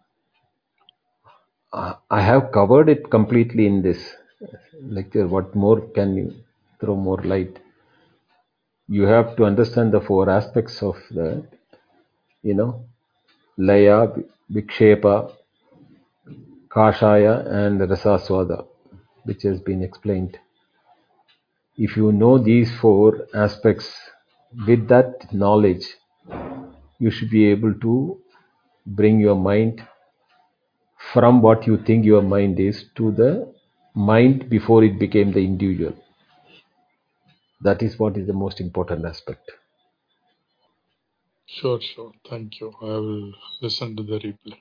[1.77, 4.15] Uh, I have covered it completely in this
[4.81, 5.27] lecture.
[5.29, 6.35] What more can you
[6.81, 7.59] throw more light?
[8.89, 11.47] You have to understand the four aspects of the,
[12.43, 12.87] you know,
[13.59, 14.09] Laya,
[14.51, 15.33] Vikshepa,
[16.69, 18.67] Kashaya, and Rasaswada,
[19.25, 20.39] which has been explained.
[21.77, 23.95] If you know these four aspects,
[24.67, 25.87] with that knowledge,
[26.99, 28.19] you should be able to
[28.87, 29.87] bring your mind
[31.13, 33.53] from what you think your mind is to the
[33.95, 35.95] mind before it became the individual.
[37.61, 39.51] That is what is the most important aspect.
[41.47, 42.13] Sure, sure.
[42.29, 42.73] Thank you.
[42.81, 44.61] I will listen to the replay.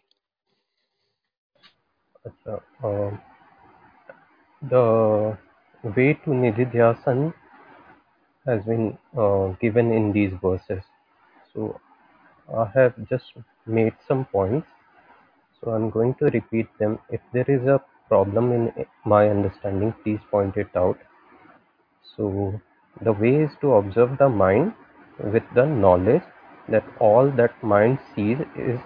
[2.84, 3.12] Uh,
[4.62, 5.38] the
[5.84, 7.34] way to Nididhyasan
[8.46, 10.84] has been uh, given in these verses.
[11.54, 11.80] So
[12.54, 13.26] I have just
[13.66, 14.68] made some points
[15.60, 17.00] so I'm going to repeat them.
[17.10, 20.98] If there is a problem in my understanding, please point it out.
[22.16, 22.62] So
[23.02, 24.74] the way is to observe the mind
[25.20, 26.24] with the knowledge
[26.70, 28.80] that all that mind sees is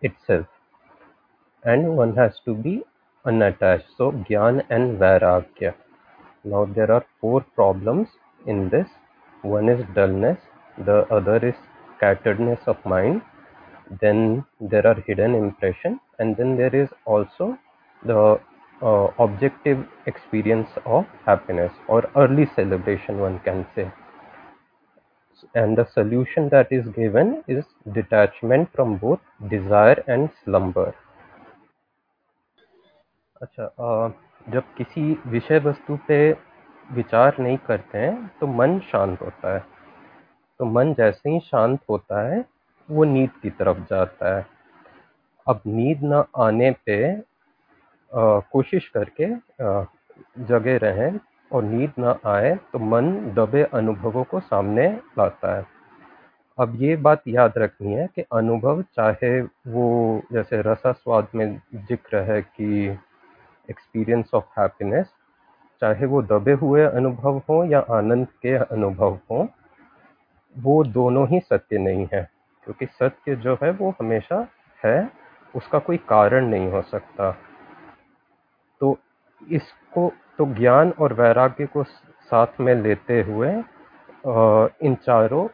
[0.00, 0.46] itself
[1.64, 2.82] and one has to be
[3.24, 3.86] unattached.
[3.96, 5.74] So Gyan and Vairagya.
[6.44, 8.08] Now there are four problems
[8.46, 8.88] in this.
[9.42, 10.38] One is dullness,
[10.78, 11.54] the other is
[11.96, 13.22] scatteredness of mind,
[14.00, 17.58] then there are hidden impression, and then there is also
[18.02, 18.40] the
[18.82, 23.90] uh, objective experience of happiness or early celebration, one can say.
[25.54, 30.92] And the solution that is given is detachment from both desire and slumber.
[33.42, 34.08] अच्छा अ,
[34.48, 36.18] जब किसी विषय वस्तु पे
[36.92, 39.60] विचार नहीं करते हैं तो मन शांत होता है
[40.58, 42.42] तो मन जैसे ही शांत होता है
[42.90, 44.46] वो नींद की तरफ़ जाता है।
[45.46, 49.86] अब नींद न आने पे अ, कोशिश करके अ,
[50.40, 51.18] जगे रहें
[51.50, 54.88] और नींद ना आए तो मन दबे अनुभवों को सामने
[55.18, 55.64] लाता है।
[56.58, 59.86] अब ये बात याद रखनी है कि अनुभव चाहे वो
[60.32, 61.46] जैसे रसा स्वाद में
[61.88, 62.88] ज़िक्र है कि
[63.68, 65.06] एक्सपीरियंस ऑफ़ हैप्पीनेस
[65.82, 69.46] चाहे वो दबे हुए अनुभव हों या आनंद के अनुभव हों
[70.56, 72.28] वो दोनों ही सत्य नहीं है।
[72.66, 74.46] क्योंकि सत्य जो है वो हमेशा
[74.80, 75.10] है,
[75.54, 77.30] उसका कोई कारण नहीं हो सकता।
[78.80, 78.98] तो
[79.40, 83.50] इसको तो ज्ञान और वैराग्य को साथ में लेते हुए
[84.82, 85.46] इन चारों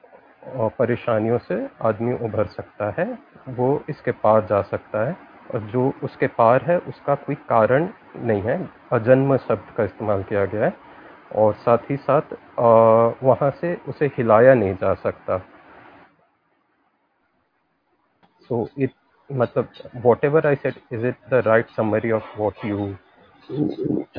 [0.70, 3.06] परेशानियों से आदमी उभर सकता है,
[3.48, 5.16] वो इसके पार जा सकता है,
[5.54, 8.58] और जो उसके पार है, उसका कोई कारण नहीं है।
[8.92, 10.72] अजन्म शब्द का इस्तेमाल किया गया है,
[11.34, 12.34] और साथ ही साथ
[13.22, 15.40] वहाँ से उसे हिलाया नहीं जा सकता।
[18.48, 18.90] So it
[19.30, 19.68] मतलब
[20.02, 22.96] whatever I said is it the right summary of what you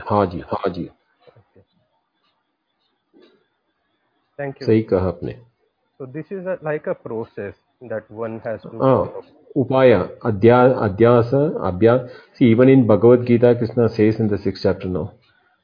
[0.10, 0.90] हाँ जी
[4.40, 4.66] thank you.
[4.68, 5.36] सही कहा आपने।
[6.00, 9.08] So this is like a process that one has to Ah,
[9.58, 14.90] upaya, अध्यास अध्यास अभ्यास see even in Bhagavad Gita Krishna says in the sixth chapter
[14.90, 15.08] now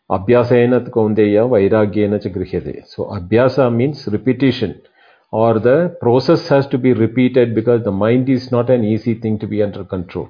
[0.09, 4.73] अभ्यासेन कौन्तेय वैराग्येन च गृह्यते so अभ्यास means repetition
[5.31, 9.39] or the process has to be repeated because the mind is not an easy thing
[9.39, 10.29] to be under control.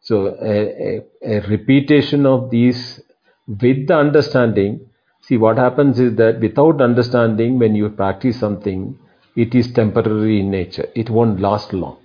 [0.00, 3.00] So, a, a, a repetition of these
[3.46, 4.88] with the understanding.
[5.22, 8.98] See, what happens is that without understanding, when you practice something,
[9.36, 11.98] it is temporary in nature, it won't last long.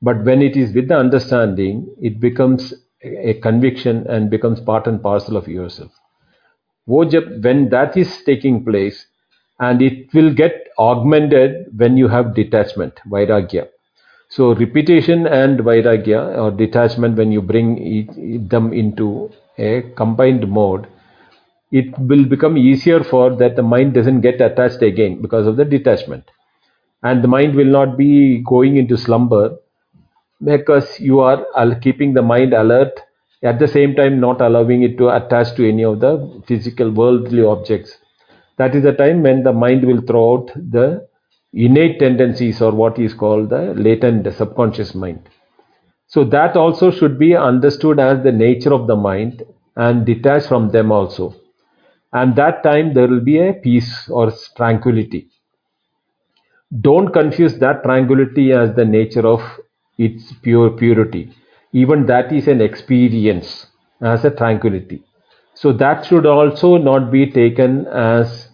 [0.00, 5.02] But when it is with the understanding, it becomes a conviction and becomes part and
[5.02, 5.92] parcel of yourself.
[6.86, 9.06] When that is taking place,
[9.60, 13.68] and it will get augmented when you have detachment vairagya.
[14.28, 20.86] So repetition and vairagya or detachment when you bring each, them into a combined mode
[21.70, 25.64] it will become easier for that the mind doesn't get attached again because of the
[25.64, 26.30] detachment.
[27.02, 29.56] And the mind will not be going into slumber
[30.42, 31.44] because you are
[31.80, 33.00] keeping the mind alert
[33.42, 37.44] at the same time not allowing it to attach to any of the physical worldly
[37.44, 37.98] objects
[38.58, 41.08] that is the time when the mind will throw out the
[41.52, 45.28] innate tendencies or what is called the latent subconscious mind.
[46.08, 49.42] So that also should be understood as the nature of the mind
[49.76, 51.34] and detached from them also.
[52.12, 55.28] And that time there will be a peace or tranquility.
[56.80, 59.42] Don't confuse that tranquility as the nature of
[59.98, 61.32] its pure purity.
[61.72, 63.66] Even that is an experience
[64.00, 65.02] as a tranquility.
[65.54, 68.47] So that should also not be taken as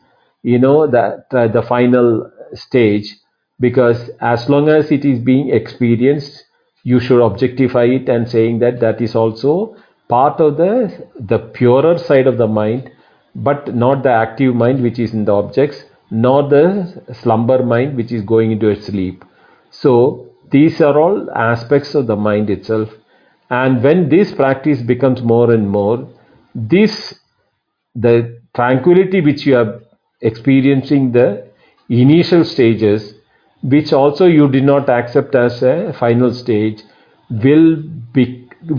[0.45, 3.17] you know that uh, the final stage
[3.61, 6.45] because as long as it is being experienced
[6.85, 9.77] you should objectify it and saying that that is also
[10.09, 10.73] part of the
[11.33, 12.91] the purer side of the mind
[13.35, 16.65] but not the active mind which is in the objects nor the
[17.13, 19.25] slumber mind which is going into a sleep.
[19.71, 22.91] So these are all aspects of the mind itself.
[23.51, 26.09] And when this practice becomes more and more
[26.55, 27.19] this
[27.97, 29.81] the tranquility which you are
[30.31, 31.29] experiencing the
[31.89, 33.15] initial stages
[33.63, 36.83] which also you did not accept as a final stage
[37.31, 37.77] will
[38.13, 38.25] be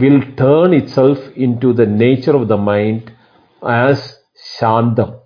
[0.03, 3.11] will turn itself into the nature of the mind
[3.63, 4.19] as
[4.57, 5.19] shantam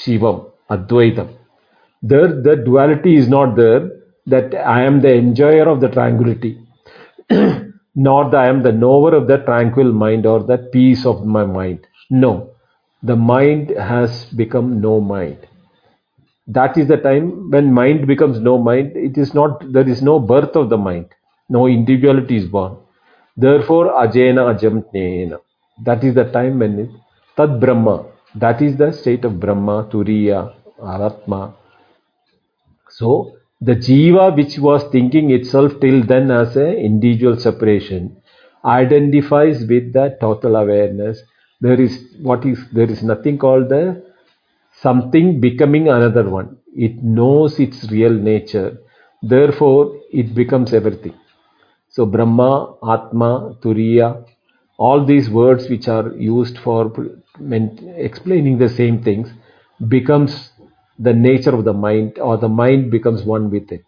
[0.00, 1.28] shivam advaitam.
[2.02, 3.90] There the duality is not there
[4.26, 6.52] that i am the enjoyer of the tranquility
[8.06, 11.44] nor that i am the knower of the tranquil mind or the peace of my
[11.44, 11.86] mind.
[12.10, 12.50] No
[13.02, 15.46] the mind has become no mind
[16.46, 18.92] that is the time when mind becomes no mind.
[18.96, 21.06] It is not there is no birth of the mind.
[21.48, 22.76] No individuality is born.
[23.36, 25.38] Therefore ajena ajam jnana
[25.84, 26.90] that is the time when it
[27.36, 28.06] tad brahma.
[28.34, 31.54] That is the state of brahma turiya atma
[32.90, 38.16] so the jiva which was thinking itself till then as a individual separation
[38.64, 41.22] identifies with the total awareness.
[41.60, 44.02] There is what is there is nothing called the
[44.80, 46.58] something becoming another one.
[46.74, 48.78] It knows its real nature.
[49.22, 51.14] Therefore, it becomes everything.
[51.88, 54.24] So, Brahma, Atma, Turiya,
[54.78, 56.92] all these words which are used for
[57.96, 59.30] explaining the same things
[59.88, 60.52] becomes
[60.98, 63.84] the nature of the mind or the mind becomes one with it.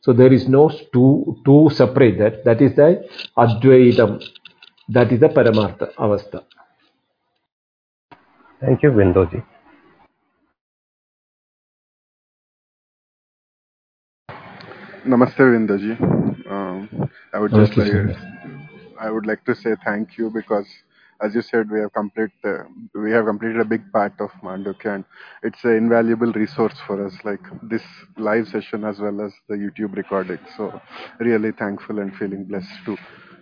[0.00, 2.44] So there is no two to separate that.
[2.44, 4.22] That is the Advaitam.
[4.88, 6.44] That is the Paramartha Avastha.
[8.60, 9.44] Thank you, Vindoji.
[15.05, 15.93] Namaste, Vindaji.
[16.51, 18.17] Um, I would just Okay, like,
[18.99, 20.67] I would like to say thank you because,
[21.21, 22.63] as you said, we have complete, uh,
[22.95, 25.05] we have completed a big part of Mandukya, and
[25.43, 27.83] it's an invaluable resource for us, like this
[28.17, 30.39] live session as well as the YouTube recording.
[30.57, 30.81] So,
[31.19, 32.97] really thankful and feeling blessed to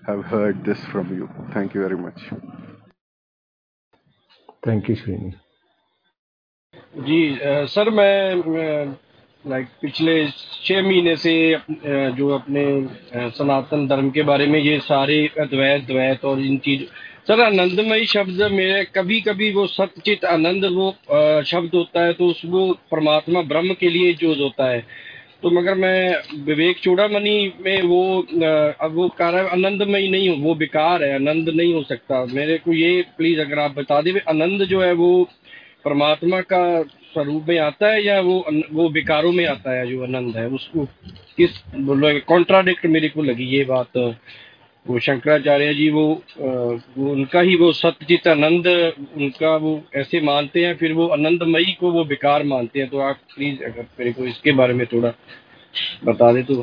[0.07, 1.29] have heard this from you.
[1.53, 2.21] Thank you very much.
[4.63, 5.35] thank you Srini.
[7.07, 8.95] Ji a, sir मैं
[9.44, 10.12] like पिछले
[10.64, 11.32] छह महीने से
[12.16, 12.64] जो अपने
[13.30, 16.82] सनातन धर्म के बारे में ये सारे अद्वैत, द्वैत और इन चीज़,
[17.28, 20.90] सर, आनंदमयी शब्द मेरे कभी कभी वो सत्यचित आनंद वो
[21.46, 24.80] शब्द होता है तो उस वो परमात्मा ब्रह्म के लिए यूज़ होता है।
[25.42, 28.02] तो मगर मैं, विवेक चूड़ामणि में वो
[28.80, 32.72] अब वो कार्य आनंदमयी नहीं हो, वो बेकार है, आनंद नहीं हो सकता। मेरे को
[32.72, 35.28] ये प्लीज़ अगर आप बता दें, आनंद जो है वो
[35.84, 36.64] परमात्मा का
[37.14, 40.46] स्वरूप में आता है या वो वो विकारों में आता है जो आनंद है?
[40.50, 40.84] उसको
[41.38, 41.50] किस
[42.28, 43.96] कॉन्ट्राडिक्ट मेरे को लगी ये बात।
[44.86, 46.04] वो शंकराचार्य जी वो
[46.38, 48.66] वो उनका ही वो सत्यचित आनंद
[49.16, 53.18] उनका वो ऐसे मानते हैं फिर वो आनंदमयी को वो बेकार मानते हैं। तो आप
[53.34, 55.12] प्लीज़ अगर मेरे को इसके बारे में थोड़ा
[56.04, 56.54] बता दे तो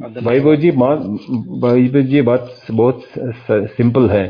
[0.00, 3.04] भाई वैभव जी वैभव जी बात बहुत
[3.76, 4.24] सिंपल है।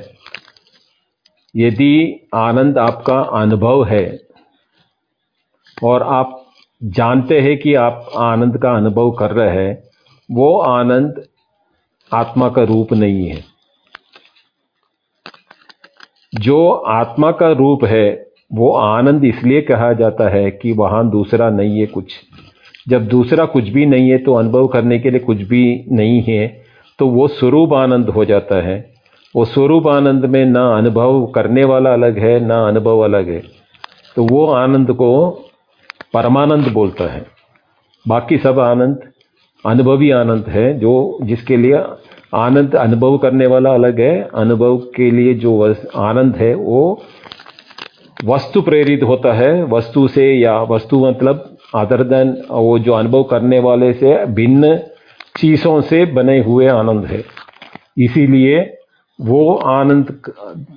[1.55, 1.95] यदि
[2.35, 4.05] आनंद आपका अनुभव है
[5.77, 6.39] और आप
[6.81, 9.83] जानते हैं कि आप आनंद का अनुभव कर रहे हैं,
[10.29, 11.23] वो आनंद
[12.13, 13.43] आत्मा का रूप नहीं है।
[16.33, 21.79] जो आत्मा का रूप है, वो आनंद इसलिए कहा जाता है कि वहाँ दूसरा नहीं
[21.81, 22.15] है कुछ।
[22.87, 25.63] जब दूसरा कुछ भी नहीं है तो अनुभव करने के लिए कुछ भी
[25.93, 26.47] नहीं है
[26.99, 28.75] तो वो स्वरूप आनंद हो जाता है।
[29.35, 33.43] वो स्वरूप आनंद में ना अनुभव करने वाला अलग है, ना अनुभव अलग है।
[34.17, 35.11] तो वो आनंद को
[36.15, 37.25] परमानंद बोलता है।
[38.09, 39.01] बाकी सब आनंद,
[39.67, 41.83] अनुभवी आनंद है, जो जिसके लिए
[42.35, 47.03] आनंद अनुभव करने वाला अलग है। अनुभव के लिए जो आनंद है, वो
[48.25, 53.59] वस्तु प्रेरित होता है। वस्तु से या वस्तु मतलब अदर देन वो जो अनुभव करने
[53.59, 54.77] वाले से भिन्न
[55.37, 57.23] चीज़ों से बने हुए आनंद है।
[57.99, 58.79] इसीलिए
[59.21, 60.23] वो आनंद,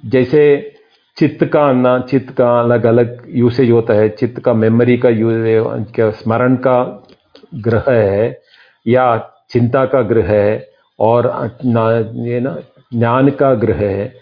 [0.06, 0.75] जैसे
[1.18, 6.02] चित्त का आना चित्त का अलग अलग यूसेज होता है। चित्त का मेमोरी का यूज़
[6.02, 7.08] स्मरण का
[7.56, 8.42] ग्रह है,
[8.88, 10.68] या चिंता का ग्रह है,
[11.00, 11.98] और ना,
[12.28, 12.58] ये ना,
[12.94, 14.14] ज्ञान का ग्रह है।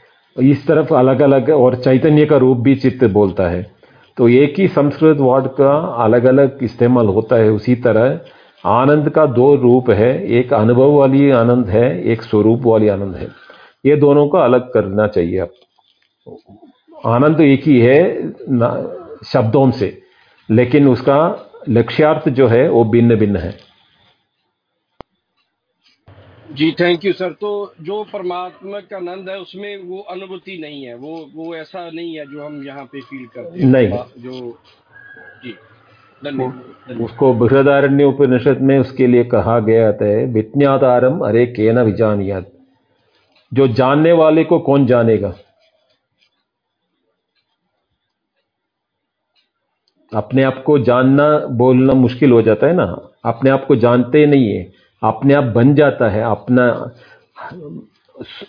[0.42, 3.72] इस तरफ़ अलग अलग और चैतन्य का रूप भी चित्त बोलता है।
[4.18, 8.20] तो एक ही संस्कृत वर्ड का अलग अलग इस्तेमाल होता है उसी तरह।
[8.66, 13.28] आनंद का दो रूप है, एक अनुभव वाली आनंद है, एक स्वरूप वाली आनंद है।
[13.86, 15.50] ये दोनों को अलग करना चाहिए। आप
[17.06, 18.30] आनंद एक ही है
[19.26, 20.02] शब्दों से।
[20.50, 21.20] लेकिन उसका
[21.70, 23.58] लक्ष्यार्थ जो है वो भिन्न भिन्न है।
[26.52, 30.96] जी थैंक यू सर तो जो परमात्मा का आनंद है उसमें वो अनुभूति नहीं है।
[30.96, 34.32] वो वो ऐसा नहीं है जो हम यहाँ पे फील करते हैं। नहीं। जो
[35.44, 35.56] जी।
[36.24, 42.52] धन्यवाद उसको बृहदारण्य उपनिषद में उसके लिए कहा गया है विज्ञातारम अरे केन विजानियात
[43.54, 45.36] जो जानने वाले को कौन जानेगा?
[50.14, 54.50] अपने आप को जानना बोलना मुश्किल हो जाता है ना। अपने आप को जानते नहीं
[54.50, 54.74] है।
[55.04, 56.92] अपने आप बन जाता है। अपना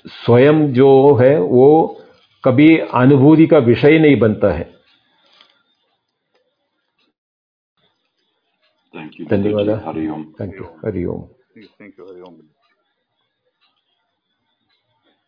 [0.07, 2.01] स्वयं जो है वो
[2.45, 4.75] कभी अनुभूति का विषय नहीं बनता है।
[8.97, 12.54] Thank you, धन्यवाद। हरिओम थैंक यू हरिओम थैंक Hari Om.